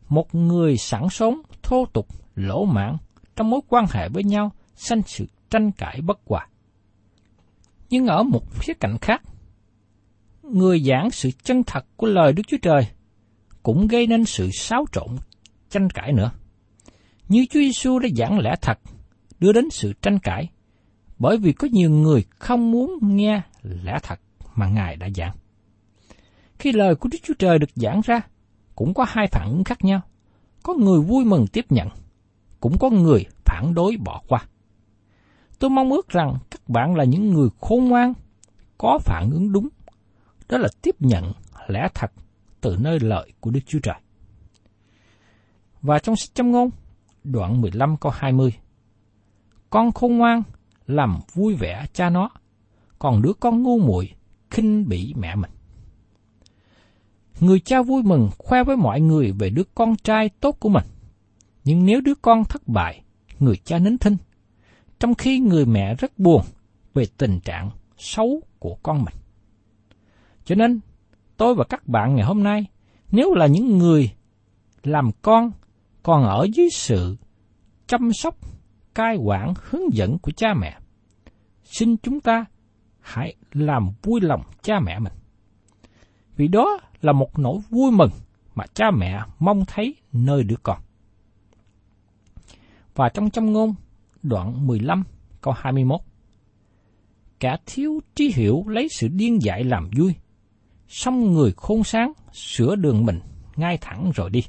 Một 0.09 0.35
người 0.35 0.77
sẵn 0.77 1.09
sống, 1.09 1.41
thô 1.63 1.85
tục, 1.93 2.07
lỗ 2.35 2.65
mãn 2.65 2.97
trong 3.35 3.49
mối 3.49 3.59
quan 3.67 3.85
hệ 3.91 4.09
với 4.09 4.23
nhau 4.23 4.51
sanh 4.75 5.01
sự 5.05 5.25
tranh 5.49 5.71
cãi 5.71 6.01
bất 6.01 6.19
hòa. 6.25 6.47
Nhưng 7.89 8.07
ở 8.07 8.23
một 8.23 8.59
khía 8.59 8.73
cạnh 8.73 8.97
khác, 9.01 9.21
người 10.43 10.79
giảng 10.79 11.11
sự 11.11 11.31
chân 11.43 11.63
thật 11.63 11.85
của 11.95 12.07
lời 12.07 12.33
Đức 12.33 12.43
Chúa 12.47 12.57
Trời 12.61 12.87
cũng 13.67 13.87
gây 13.87 14.07
nên 14.07 14.25
sự 14.25 14.49
xáo 14.51 14.85
trộn, 14.91 15.07
tranh 15.69 15.89
cãi 15.89 16.13
nữa. 16.13 16.31
Như 17.27 17.45
Chúa 17.49 17.59
Giêsu 17.59 17.99
đã 17.99 18.09
giảng 18.15 18.39
lẽ 18.39 18.55
thật, 18.61 18.79
đưa 19.39 19.51
đến 19.51 19.69
sự 19.71 19.93
tranh 20.01 20.19
cãi, 20.19 20.49
bởi 21.19 21.37
vì 21.37 21.53
có 21.53 21.67
nhiều 21.71 21.89
người 21.89 22.25
không 22.39 22.71
muốn 22.71 22.99
nghe 23.01 23.41
lẽ 23.63 23.97
thật 24.03 24.19
mà 24.55 24.67
Ngài 24.67 24.95
đã 24.95 25.07
giảng. 25.15 25.35
Khi 26.59 26.71
lời 26.71 26.95
của 26.95 27.09
Đức 27.11 27.17
Chúa 27.23 27.33
Trời 27.39 27.59
được 27.59 27.69
giảng 27.75 28.01
ra, 28.05 28.21
cũng 28.75 28.93
có 28.93 29.05
hai 29.07 29.27
phản 29.27 29.49
ứng 29.49 29.63
khác 29.63 29.77
nhau. 29.83 30.01
Có 30.63 30.73
người 30.73 31.01
vui 31.01 31.25
mừng 31.25 31.47
tiếp 31.47 31.65
nhận, 31.69 31.87
cũng 32.59 32.77
có 32.79 32.89
người 32.89 33.25
phản 33.45 33.73
đối 33.73 33.97
bỏ 33.97 34.21
qua. 34.27 34.45
Tôi 35.59 35.69
mong 35.69 35.91
ước 35.91 36.09
rằng 36.09 36.37
các 36.51 36.69
bạn 36.69 36.95
là 36.95 37.03
những 37.03 37.29
người 37.29 37.49
khôn 37.59 37.85
ngoan, 37.85 38.13
có 38.77 38.99
phản 39.01 39.29
ứng 39.31 39.51
đúng, 39.51 39.67
đó 40.49 40.57
là 40.57 40.67
tiếp 40.81 40.95
nhận 40.99 41.31
lẽ 41.67 41.87
thật 41.93 42.11
từ 42.61 42.77
nơi 42.79 42.99
lợi 42.99 43.33
của 43.39 43.51
Đức 43.51 43.59
Chúa 43.65 43.79
Trời. 43.79 43.95
Và 45.81 45.99
trong 45.99 46.15
sách 46.15 46.35
châm 46.35 46.51
ngôn, 46.51 46.69
đoạn 47.23 47.61
15 47.61 47.97
câu 47.97 48.11
20, 48.15 48.53
Con 49.69 49.91
khôn 49.91 50.17
ngoan 50.17 50.43
làm 50.87 51.19
vui 51.33 51.55
vẻ 51.55 51.85
cha 51.93 52.09
nó, 52.09 52.29
còn 52.99 53.21
đứa 53.21 53.33
con 53.39 53.63
ngu 53.63 53.79
muội 53.79 54.13
khinh 54.51 54.89
bỉ 54.89 55.13
mẹ 55.17 55.35
mình. 55.35 55.51
Người 57.39 57.59
cha 57.59 57.81
vui 57.81 58.03
mừng 58.03 58.29
khoe 58.37 58.63
với 58.63 58.75
mọi 58.75 59.01
người 59.01 59.31
về 59.31 59.49
đứa 59.49 59.63
con 59.75 59.95
trai 59.95 60.29
tốt 60.29 60.57
của 60.59 60.69
mình. 60.69 60.85
Nhưng 61.63 61.85
nếu 61.85 62.01
đứa 62.01 62.15
con 62.15 62.43
thất 62.43 62.67
bại, 62.67 63.03
người 63.39 63.55
cha 63.55 63.79
nín 63.79 63.97
thinh, 63.97 64.17
trong 64.99 65.15
khi 65.15 65.39
người 65.39 65.65
mẹ 65.65 65.95
rất 65.95 66.19
buồn 66.19 66.41
về 66.93 67.05
tình 67.17 67.39
trạng 67.39 67.69
xấu 67.97 68.41
của 68.59 68.75
con 68.83 69.05
mình. 69.05 69.15
Cho 70.45 70.55
nên, 70.55 70.79
tôi 71.37 71.55
và 71.55 71.63
các 71.63 71.87
bạn 71.87 72.15
ngày 72.15 72.25
hôm 72.25 72.43
nay, 72.43 72.65
nếu 73.11 73.33
là 73.33 73.47
những 73.47 73.77
người 73.77 74.11
làm 74.83 75.09
con 75.21 75.51
còn 76.03 76.23
ở 76.23 76.47
dưới 76.53 76.69
sự 76.69 77.17
chăm 77.87 78.13
sóc, 78.13 78.35
cai 78.95 79.17
quản, 79.17 79.53
hướng 79.69 79.93
dẫn 79.93 80.17
của 80.19 80.31
cha 80.31 80.53
mẹ, 80.53 80.77
xin 81.63 81.97
chúng 81.97 82.19
ta 82.19 82.45
hãy 82.99 83.35
làm 83.51 83.89
vui 84.03 84.21
lòng 84.21 84.41
cha 84.61 84.79
mẹ 84.79 84.99
mình. 84.99 85.13
Vì 86.35 86.47
đó 86.47 86.79
là 87.01 87.11
một 87.11 87.39
nỗi 87.39 87.59
vui 87.69 87.91
mừng 87.91 88.11
mà 88.55 88.65
cha 88.73 88.91
mẹ 88.91 89.19
mong 89.39 89.65
thấy 89.67 89.95
nơi 90.13 90.43
đứa 90.43 90.55
con. 90.63 90.79
Và 92.95 93.09
trong 93.09 93.29
châm 93.29 93.53
ngôn, 93.53 93.75
đoạn 94.23 94.67
15, 94.67 95.03
câu 95.41 95.53
21. 95.57 95.99
Cả 97.39 97.57
thiếu 97.65 97.99
trí 98.15 98.31
hiểu 98.35 98.63
lấy 98.67 98.87
sự 98.91 99.07
điên 99.07 99.41
dại 99.41 99.63
làm 99.63 99.89
vui, 99.97 100.15
song 100.87 101.33
người 101.33 101.53
khôn 101.57 101.83
sáng 101.83 102.13
sửa 102.33 102.75
đường 102.75 103.05
mình 103.05 103.19
ngay 103.55 103.77
thẳng 103.81 104.11
rồi 104.15 104.29
đi. 104.29 104.43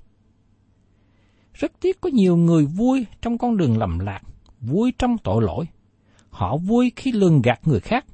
Rất 1.54 1.72
tiếc 1.80 2.00
có 2.00 2.10
nhiều 2.12 2.36
người 2.36 2.66
vui 2.66 3.06
trong 3.20 3.38
con 3.38 3.56
đường 3.56 3.78
lầm 3.78 3.98
lạc, 3.98 4.22
vui 4.60 4.92
trong 4.98 5.18
tội 5.18 5.42
lỗi. 5.42 5.64
Họ 6.30 6.56
vui 6.56 6.92
khi 6.96 7.12
lường 7.12 7.42
gạt 7.42 7.60
người 7.64 7.80
khác, 7.80 8.04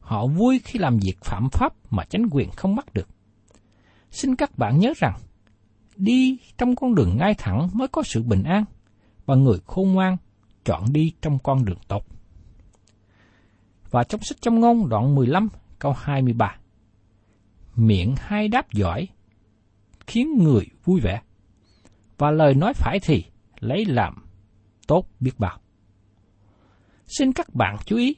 họ 0.00 0.26
vui 0.26 0.60
khi 0.64 0.78
làm 0.78 0.98
việc 0.98 1.16
phạm 1.24 1.48
pháp 1.52 1.72
mà 1.90 2.04
chánh 2.04 2.26
quyền 2.30 2.50
không 2.50 2.74
bắt 2.74 2.94
được. 2.94 3.08
Xin 4.10 4.36
các 4.36 4.58
bạn 4.58 4.78
nhớ 4.78 4.92
rằng, 4.96 5.18
đi 5.96 6.38
trong 6.58 6.76
con 6.76 6.94
đường 6.94 7.16
ngay 7.18 7.34
thẳng 7.38 7.68
mới 7.72 7.88
có 7.88 8.02
sự 8.02 8.22
bình 8.22 8.42
an, 8.42 8.64
và 9.26 9.34
người 9.34 9.58
khôn 9.66 9.92
ngoan 9.92 10.16
chọn 10.64 10.92
đi 10.92 11.12
trong 11.22 11.38
con 11.38 11.64
đường 11.64 11.78
tốt. 11.88 12.06
Và 13.90 14.04
trong 14.04 14.20
sách 14.20 14.38
trong 14.40 14.60
ngôn 14.60 14.88
đoạn 14.88 15.14
15 15.14 15.48
câu 15.78 15.94
23 15.98 16.56
Miệng 17.76 18.14
hai 18.18 18.48
đáp 18.48 18.72
giỏi 18.72 19.08
khiến 20.06 20.38
người 20.38 20.66
vui 20.84 21.00
vẻ, 21.00 21.22
và 22.18 22.30
lời 22.30 22.54
nói 22.54 22.72
phải 22.74 22.98
thì 23.02 23.24
lấy 23.60 23.84
làm 23.84 24.14
tốt 24.86 25.06
biết 25.20 25.38
bao. 25.38 25.58
Xin 27.06 27.32
các 27.32 27.54
bạn 27.54 27.76
chú 27.86 27.96
ý, 27.96 28.16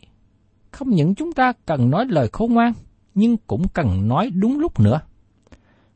không 0.71 0.90
những 0.90 1.14
chúng 1.14 1.33
ta 1.33 1.53
cần 1.67 1.90
nói 1.90 2.07
lời 2.09 2.29
khôn 2.33 2.53
ngoan, 2.53 2.73
nhưng 3.14 3.37
cũng 3.37 3.69
cần 3.69 4.09
nói 4.09 4.31
đúng 4.31 4.59
lúc 4.59 4.81
nữa. 4.81 5.01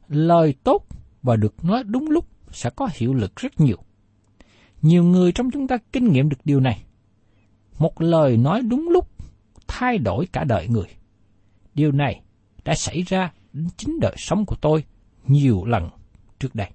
Lời 0.08 0.54
tốt 0.64 0.86
và 1.22 1.36
được 1.36 1.64
nói 1.64 1.84
đúng 1.84 2.10
lúc 2.10 2.28
sẽ 2.50 2.70
có 2.70 2.88
hiệu 2.94 3.14
lực 3.14 3.36
rất 3.36 3.60
nhiều. 3.60 3.76
Nhiều 4.82 5.04
người 5.04 5.32
trong 5.32 5.50
chúng 5.50 5.68
ta 5.68 5.76
kinh 5.92 6.12
nghiệm 6.12 6.28
được 6.28 6.38
điều 6.44 6.60
này. 6.60 6.84
Một 7.78 8.00
lời 8.00 8.36
nói 8.36 8.62
đúng 8.62 8.88
lúc 8.88 9.08
thay 9.68 9.98
đổi 9.98 10.26
cả 10.32 10.44
đời 10.44 10.68
người. 10.68 10.88
Điều 11.74 11.92
này 11.92 12.22
đã 12.64 12.74
xảy 12.74 13.02
ra 13.02 13.32
đến 13.52 13.68
chính 13.76 14.00
đời 14.00 14.14
sống 14.18 14.46
của 14.46 14.56
tôi 14.56 14.84
nhiều 15.26 15.64
lần 15.64 15.88
trước 16.38 16.54
đây. 16.54 16.70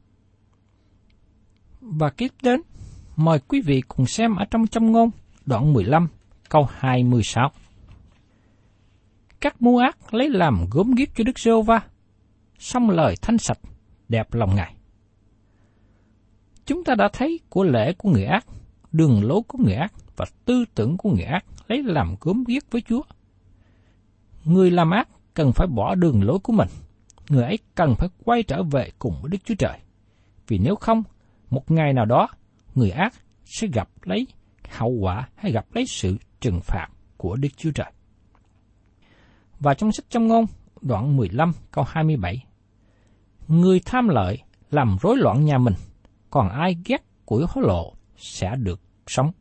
Và 1.81 2.09
tiếp 2.09 2.31
đến, 2.43 2.61
mời 3.15 3.39
quý 3.39 3.61
vị 3.61 3.81
cùng 3.87 4.05
xem 4.05 4.35
ở 4.35 4.45
trong 4.51 4.67
châm 4.67 4.91
ngôn 4.91 5.09
đoạn 5.45 5.73
15 5.73 6.07
câu 6.49 6.67
26. 6.71 7.51
Các 9.41 9.61
mưu 9.61 9.77
ác 9.77 10.13
lấy 10.13 10.29
làm 10.29 10.65
gốm 10.71 10.91
ghiếc 10.91 11.15
cho 11.15 11.23
Đức 11.23 11.39
giê 11.39 11.51
va 11.65 11.81
xong 12.59 12.89
lời 12.89 13.15
thanh 13.21 13.37
sạch, 13.37 13.59
đẹp 14.09 14.33
lòng 14.33 14.55
Ngài. 14.55 14.75
Chúng 16.65 16.83
ta 16.83 16.95
đã 16.95 17.09
thấy 17.13 17.39
của 17.49 17.63
lễ 17.63 17.93
của 17.93 18.09
người 18.09 18.25
ác, 18.25 18.45
đường 18.91 19.23
lối 19.23 19.41
của 19.47 19.57
người 19.57 19.75
ác 19.75 19.93
và 20.15 20.25
tư 20.45 20.65
tưởng 20.75 20.97
của 20.97 21.09
người 21.09 21.23
ác 21.23 21.45
lấy 21.67 21.83
làm 21.83 22.15
gốm 22.21 22.43
ghiếc 22.47 22.71
với 22.71 22.81
Chúa. 22.81 23.01
Người 24.43 24.71
làm 24.71 24.91
ác 24.91 25.09
cần 25.33 25.51
phải 25.51 25.67
bỏ 25.67 25.95
đường 25.95 26.23
lối 26.23 26.39
của 26.39 26.53
mình. 26.53 26.67
Người 27.29 27.43
ấy 27.43 27.59
cần 27.75 27.95
phải 27.95 28.09
quay 28.25 28.43
trở 28.43 28.63
về 28.63 28.89
cùng 28.99 29.13
với 29.21 29.29
Đức 29.29 29.37
Chúa 29.43 29.55
Trời. 29.55 29.79
Vì 30.47 30.57
nếu 30.57 30.75
không, 30.75 31.03
một 31.49 31.71
ngày 31.71 31.93
nào 31.93 32.05
đó, 32.05 32.27
người 32.75 32.89
ác 32.89 33.13
sẽ 33.45 33.67
gặp 33.67 33.89
lấy 34.03 34.27
hậu 34.69 34.89
quả 34.89 35.29
hay 35.35 35.51
gặp 35.51 35.65
lấy 35.73 35.85
sự 35.87 36.17
trừng 36.39 36.59
phạt 36.63 36.87
của 37.17 37.35
Đức 37.35 37.49
Chúa 37.57 37.71
Trời. 37.75 37.91
Và 39.59 39.73
trong 39.73 39.91
sách 39.91 40.05
trong 40.09 40.27
ngôn, 40.27 40.45
đoạn 40.81 41.17
15 41.17 41.51
câu 41.71 41.85
27, 41.87 42.45
Người 43.47 43.79
tham 43.85 44.07
lợi 44.07 44.37
làm 44.71 44.97
rối 45.01 45.17
loạn 45.17 45.45
nhà 45.45 45.57
mình, 45.57 45.73
còn 46.29 46.49
ai 46.49 46.77
ghét 46.85 47.03
của 47.25 47.45
hối 47.49 47.63
lộ 47.67 47.93
sẽ 48.17 48.55
được 48.55 48.81
sống. 49.07 49.31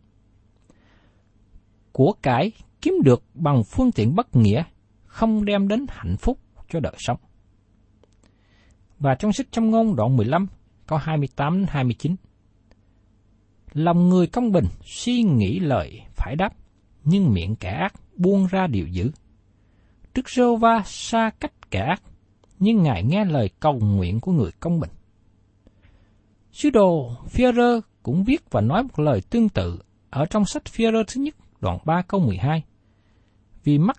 Của 1.93 2.13
cải 2.23 2.53
kiếm 2.81 2.95
được 3.05 3.23
bằng 3.35 3.65
phương 3.65 3.93
tiện 3.93 4.15
bất 4.15 4.37
nghĩa 4.37 4.63
không 5.13 5.45
đem 5.45 5.69
đến 5.69 5.87
hạnh 5.89 6.17
phúc 6.17 6.39
cho 6.69 6.81
đời 6.81 6.95
sống. 6.99 7.19
Và 8.99 9.15
trong 9.15 9.33
sách 9.33 9.47
trong 9.51 9.71
ngôn 9.71 9.97
đoạn 9.97 10.17
15, 10.17 10.47
câu 10.87 10.99
28 10.99 11.59
đến 11.59 11.67
29. 11.69 12.17
Lòng 13.73 14.09
người 14.09 14.27
công 14.27 14.53
bình 14.53 14.65
suy 14.85 15.23
nghĩ 15.23 15.59
lời 15.59 16.01
phải 16.15 16.37
đáp, 16.37 16.53
nhưng 17.05 17.33
miệng 17.33 17.57
kẻ 17.57 17.71
ác 17.71 17.95
buông 18.17 18.47
ra 18.47 18.67
điều 18.67 18.87
dữ. 18.87 19.11
Đức 20.15 20.31
rô 20.31 20.57
va 20.57 20.83
xa 20.87 21.31
cách 21.41 21.71
kẻ 21.71 21.81
ác, 21.81 22.03
nhưng 22.59 22.83
Ngài 22.83 23.03
nghe 23.03 23.25
lời 23.25 23.51
cầu 23.61 23.79
nguyện 23.79 24.21
của 24.21 24.33
người 24.33 24.51
công 24.61 24.81
bình. 24.81 24.91
Sứ 26.53 26.71
đồ 26.71 27.17
Führer 27.33 27.81
cũng 28.03 28.25
viết 28.25 28.51
và 28.51 28.61
nói 28.61 28.83
một 28.83 28.99
lời 28.99 29.21
tương 29.31 29.49
tự 29.49 29.79
ở 30.11 30.25
trong 30.27 30.45
sách 30.45 30.65
Führer 30.65 31.05
thứ 31.07 31.21
nhất, 31.21 31.35
đoạn 31.61 31.79
3 31.85 32.03
câu 32.03 32.21
12. 32.21 32.63
Vì 33.65 33.79
mắt 33.79 33.97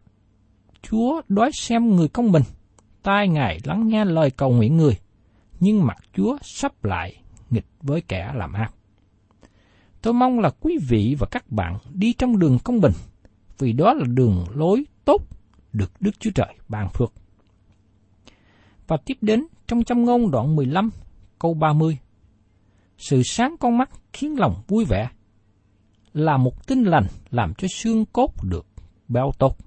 Chúa 0.83 1.21
đói 1.27 1.51
xem 1.53 1.95
người 1.95 2.07
công 2.07 2.31
bình, 2.31 2.43
tai 3.03 3.27
Ngài 3.27 3.59
lắng 3.63 3.87
nghe 3.87 4.05
lời 4.05 4.31
cầu 4.31 4.51
nguyện 4.51 4.77
người, 4.77 4.97
nhưng 5.59 5.85
mặt 5.85 5.97
Chúa 6.13 6.37
sắp 6.41 6.83
lại 6.83 7.21
nghịch 7.49 7.65
với 7.81 8.01
kẻ 8.01 8.31
làm 8.35 8.53
ác. 8.53 8.73
Tôi 10.01 10.13
mong 10.13 10.39
là 10.39 10.49
quý 10.49 10.77
vị 10.89 11.15
và 11.19 11.27
các 11.31 11.51
bạn 11.51 11.77
đi 11.93 12.13
trong 12.13 12.39
đường 12.39 12.57
công 12.63 12.81
bình, 12.81 12.93
vì 13.59 13.73
đó 13.73 13.93
là 13.93 14.05
đường 14.07 14.45
lối 14.55 14.83
tốt 15.05 15.21
được 15.73 15.91
Đức 15.99 16.19
Chúa 16.19 16.31
Trời 16.35 16.55
ban 16.69 16.89
phước. 16.89 17.13
Và 18.87 18.97
tiếp 19.05 19.17
đến 19.21 19.47
trong 19.67 19.83
châm 19.83 20.05
ngôn 20.05 20.31
đoạn 20.31 20.55
15 20.55 20.89
câu 21.39 21.53
30. 21.53 21.97
Sự 22.97 23.21
sáng 23.23 23.55
con 23.59 23.77
mắt 23.77 23.89
khiến 24.13 24.39
lòng 24.39 24.55
vui 24.67 24.85
vẻ, 24.85 25.09
là 26.13 26.37
một 26.37 26.67
tinh 26.67 26.83
lành 26.83 27.05
làm 27.31 27.53
cho 27.53 27.67
xương 27.67 28.05
cốt 28.05 28.31
được 28.43 28.65
béo 29.07 29.31
tốt. 29.39 29.57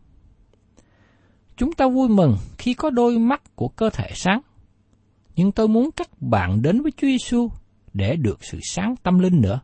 Chúng 1.57 1.73
ta 1.73 1.89
vui 1.89 2.09
mừng 2.09 2.37
khi 2.59 2.75
có 2.75 2.91
đôi 2.91 3.19
mắt 3.19 3.57
của 3.57 3.69
cơ 3.69 3.91
thể 3.91 4.11
sáng. 4.15 4.41
Nhưng 5.37 5.53
tôi 5.53 5.69
muốn 5.69 5.91
các 5.97 6.09
bạn 6.21 6.63
đến 6.63 6.83
với 6.83 6.93
Chúa 6.97 7.07
Giêsu 7.07 7.49
để 7.95 8.17
được 8.17 8.45
sự 8.45 8.59
sáng 8.63 8.95
tâm 9.03 9.19
linh 9.19 9.41
nữa. 9.41 9.61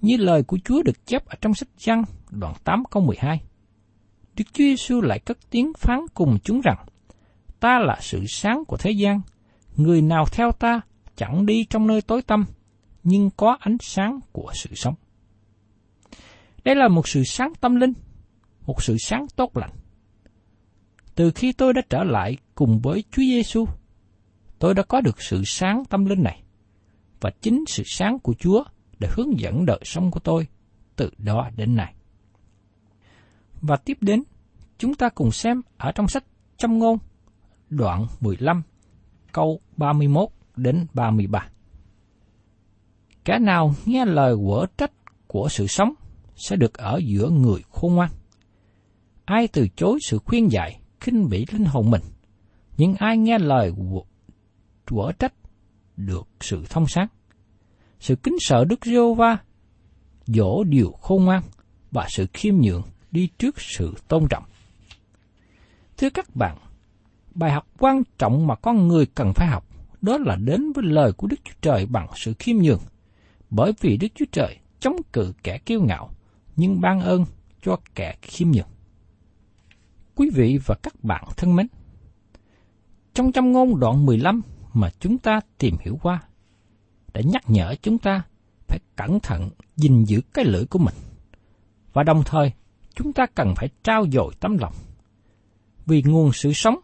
Như 0.00 0.16
lời 0.16 0.42
của 0.42 0.58
Chúa 0.64 0.82
được 0.82 1.06
chép 1.06 1.26
ở 1.26 1.34
trong 1.40 1.54
sách 1.54 1.68
Giăng 1.78 2.04
đoạn 2.30 2.54
8 2.64 2.82
câu 2.90 3.02
12. 3.02 3.40
Đức 4.36 4.44
Chúa 4.52 4.64
Giêsu 4.64 5.00
lại 5.00 5.18
cất 5.18 5.38
tiếng 5.50 5.72
phán 5.78 6.00
cùng 6.14 6.38
chúng 6.44 6.60
rằng: 6.60 6.86
Ta 7.60 7.78
là 7.78 7.98
sự 8.00 8.24
sáng 8.28 8.64
của 8.64 8.76
thế 8.76 8.90
gian, 8.90 9.20
người 9.76 10.02
nào 10.02 10.24
theo 10.32 10.52
ta 10.52 10.80
chẳng 11.16 11.46
đi 11.46 11.64
trong 11.64 11.86
nơi 11.86 12.02
tối 12.02 12.22
tăm, 12.22 12.44
nhưng 13.04 13.30
có 13.36 13.56
ánh 13.60 13.76
sáng 13.80 14.18
của 14.32 14.50
sự 14.54 14.70
sống. 14.74 14.94
Đây 16.64 16.74
là 16.74 16.88
một 16.88 17.08
sự 17.08 17.24
sáng 17.24 17.52
tâm 17.60 17.76
linh, 17.76 17.92
một 18.66 18.82
sự 18.82 18.96
sáng 18.98 19.26
tốt 19.36 19.56
lành. 19.56 19.70
Từ 21.14 21.30
khi 21.30 21.52
tôi 21.52 21.72
đã 21.72 21.82
trở 21.90 22.04
lại 22.04 22.36
cùng 22.54 22.80
với 22.82 23.04
Chúa 23.10 23.22
Giêsu, 23.22 23.66
tôi 24.58 24.74
đã 24.74 24.82
có 24.82 25.00
được 25.00 25.22
sự 25.22 25.42
sáng 25.46 25.82
tâm 25.90 26.04
linh 26.04 26.22
này, 26.22 26.42
và 27.20 27.30
chính 27.40 27.64
sự 27.68 27.82
sáng 27.86 28.18
của 28.18 28.34
Chúa 28.34 28.64
đã 28.98 29.08
hướng 29.12 29.40
dẫn 29.40 29.66
đời 29.66 29.80
sống 29.84 30.10
của 30.10 30.20
tôi 30.20 30.46
từ 30.96 31.10
đó 31.18 31.50
đến 31.56 31.76
nay. 31.76 31.94
Và 33.60 33.76
tiếp 33.76 33.98
đến, 34.00 34.22
chúng 34.78 34.94
ta 34.94 35.08
cùng 35.08 35.30
xem 35.32 35.62
ở 35.76 35.92
trong 35.92 36.08
sách 36.08 36.24
Châm 36.56 36.78
ngôn, 36.78 36.98
đoạn 37.70 38.06
15, 38.20 38.62
câu 39.32 39.60
31 39.76 40.28
đến 40.56 40.86
33. 40.94 41.48
Kẻ 43.24 43.38
nào 43.38 43.74
nghe 43.86 44.04
lời 44.04 44.36
quở 44.46 44.66
trách 44.78 44.92
của 45.26 45.48
sự 45.48 45.66
sống 45.66 45.94
sẽ 46.36 46.56
được 46.56 46.74
ở 46.74 47.00
giữa 47.04 47.30
người 47.30 47.62
khôn 47.70 47.94
ngoan. 47.94 48.10
Ai 49.24 49.48
từ 49.48 49.68
chối 49.76 49.98
sự 50.08 50.18
khuyên 50.18 50.52
dạy 50.52 50.80
khinh 51.04 51.28
bỉ 51.28 51.46
linh 51.52 51.64
hồn 51.64 51.90
mình, 51.90 52.02
nhưng 52.76 52.94
ai 52.94 53.18
nghe 53.18 53.38
lời 53.38 53.72
của 54.90 55.12
trách 55.18 55.34
được 55.96 56.28
sự 56.40 56.64
thông 56.70 56.86
sáng. 56.88 57.06
Sự 58.00 58.16
kính 58.16 58.34
sợ 58.40 58.64
Đức 58.64 58.84
giê 58.84 59.14
va 59.16 59.38
dỗ 60.26 60.64
điều 60.64 60.92
khôn 60.92 61.24
ngoan 61.24 61.42
và 61.90 62.06
sự 62.08 62.26
khiêm 62.32 62.54
nhường 62.56 62.82
đi 63.10 63.28
trước 63.38 63.60
sự 63.60 63.94
tôn 64.08 64.26
trọng. 64.30 64.44
Thưa 65.96 66.10
các 66.10 66.36
bạn, 66.36 66.56
bài 67.34 67.52
học 67.52 67.66
quan 67.78 68.02
trọng 68.18 68.46
mà 68.46 68.54
con 68.54 68.88
người 68.88 69.06
cần 69.06 69.32
phải 69.34 69.48
học 69.48 69.64
đó 70.02 70.18
là 70.18 70.36
đến 70.36 70.72
với 70.72 70.84
lời 70.84 71.12
của 71.12 71.26
Đức 71.26 71.40
Chúa 71.44 71.54
Trời 71.60 71.86
bằng 71.86 72.08
sự 72.16 72.34
khiêm 72.38 72.56
nhường, 72.56 72.80
bởi 73.50 73.72
vì 73.80 73.96
Đức 73.96 74.08
Chúa 74.14 74.24
Trời 74.32 74.58
chống 74.80 74.96
cự 75.12 75.32
kẻ 75.42 75.58
kiêu 75.58 75.80
ngạo, 75.82 76.10
nhưng 76.56 76.80
ban 76.80 77.00
ơn 77.00 77.24
cho 77.62 77.76
kẻ 77.94 78.14
khiêm 78.22 78.50
nhường. 78.50 78.73
Quý 80.16 80.30
vị 80.34 80.58
và 80.66 80.74
các 80.74 81.04
bạn 81.04 81.24
thân 81.36 81.56
mến, 81.56 81.66
trong 83.14 83.32
trăm 83.32 83.52
ngôn 83.52 83.80
đoạn 83.80 84.06
15 84.06 84.40
mà 84.72 84.90
chúng 85.00 85.18
ta 85.18 85.40
tìm 85.58 85.76
hiểu 85.80 85.98
qua, 86.02 86.22
đã 87.14 87.20
nhắc 87.24 87.42
nhở 87.50 87.74
chúng 87.82 87.98
ta 87.98 88.22
phải 88.68 88.78
cẩn 88.96 89.20
thận 89.20 89.50
gìn 89.76 90.04
giữ 90.04 90.20
cái 90.34 90.44
lưỡi 90.44 90.64
của 90.66 90.78
mình. 90.78 90.94
Và 91.92 92.02
đồng 92.02 92.22
thời, 92.26 92.52
chúng 92.94 93.12
ta 93.12 93.26
cần 93.34 93.54
phải 93.56 93.68
trao 93.82 94.06
dồi 94.12 94.34
tấm 94.40 94.58
lòng. 94.58 94.72
Vì 95.86 96.02
nguồn 96.02 96.32
sự 96.32 96.52
sống 96.52 96.76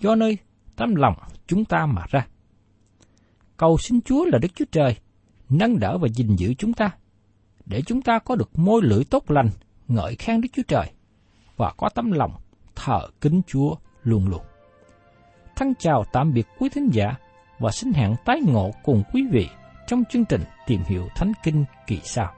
do 0.00 0.14
nơi 0.14 0.38
tấm 0.76 0.94
lòng 0.94 1.14
chúng 1.46 1.64
ta 1.64 1.86
mà 1.86 2.02
ra. 2.10 2.26
Cầu 3.56 3.78
xin 3.78 4.00
Chúa 4.00 4.24
là 4.24 4.38
Đức 4.38 4.54
Chúa 4.54 4.64
Trời, 4.72 4.96
nâng 5.48 5.78
đỡ 5.78 5.98
và 5.98 6.08
gìn 6.08 6.36
giữ 6.36 6.54
chúng 6.54 6.72
ta, 6.72 6.90
để 7.66 7.82
chúng 7.82 8.02
ta 8.02 8.18
có 8.18 8.36
được 8.36 8.58
môi 8.58 8.82
lưỡi 8.82 9.04
tốt 9.04 9.30
lành, 9.30 9.48
ngợi 9.88 10.16
khen 10.16 10.40
Đức 10.40 10.48
Chúa 10.52 10.62
Trời, 10.68 10.92
và 11.56 11.72
có 11.76 11.88
tấm 11.88 12.12
lòng 12.12 12.32
thờ 12.84 13.00
kính 13.20 13.42
Chúa 13.46 13.74
luôn 14.02 14.28
luôn. 14.28 14.40
Thân 15.56 15.74
chào 15.78 16.04
tạm 16.12 16.32
biệt 16.32 16.46
quý 16.58 16.68
thính 16.68 16.88
giả 16.92 17.14
và 17.58 17.70
xin 17.70 17.92
hẹn 17.92 18.14
tái 18.24 18.40
ngộ 18.46 18.70
cùng 18.82 19.02
quý 19.12 19.22
vị 19.30 19.48
trong 19.86 20.02
chương 20.10 20.24
trình 20.24 20.40
Tìm 20.66 20.80
hiểu 20.88 21.08
Thánh 21.16 21.32
Kinh 21.42 21.64
kỳ 21.86 22.00
sau. 22.04 22.34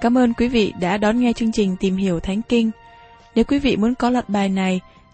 Cảm 0.00 0.18
ơn 0.18 0.34
quý 0.34 0.48
vị 0.48 0.72
đã 0.80 0.96
đón 0.96 1.20
nghe 1.20 1.32
chương 1.32 1.52
trình 1.52 1.76
Tìm 1.80 1.96
hiểu 1.96 2.20
Thánh 2.20 2.42
Kinh. 2.42 2.70
Nếu 3.34 3.44
quý 3.44 3.58
vị 3.58 3.76
muốn 3.76 3.94
có 3.94 4.10
loạt 4.10 4.28
bài 4.28 4.48
này, 4.48 4.80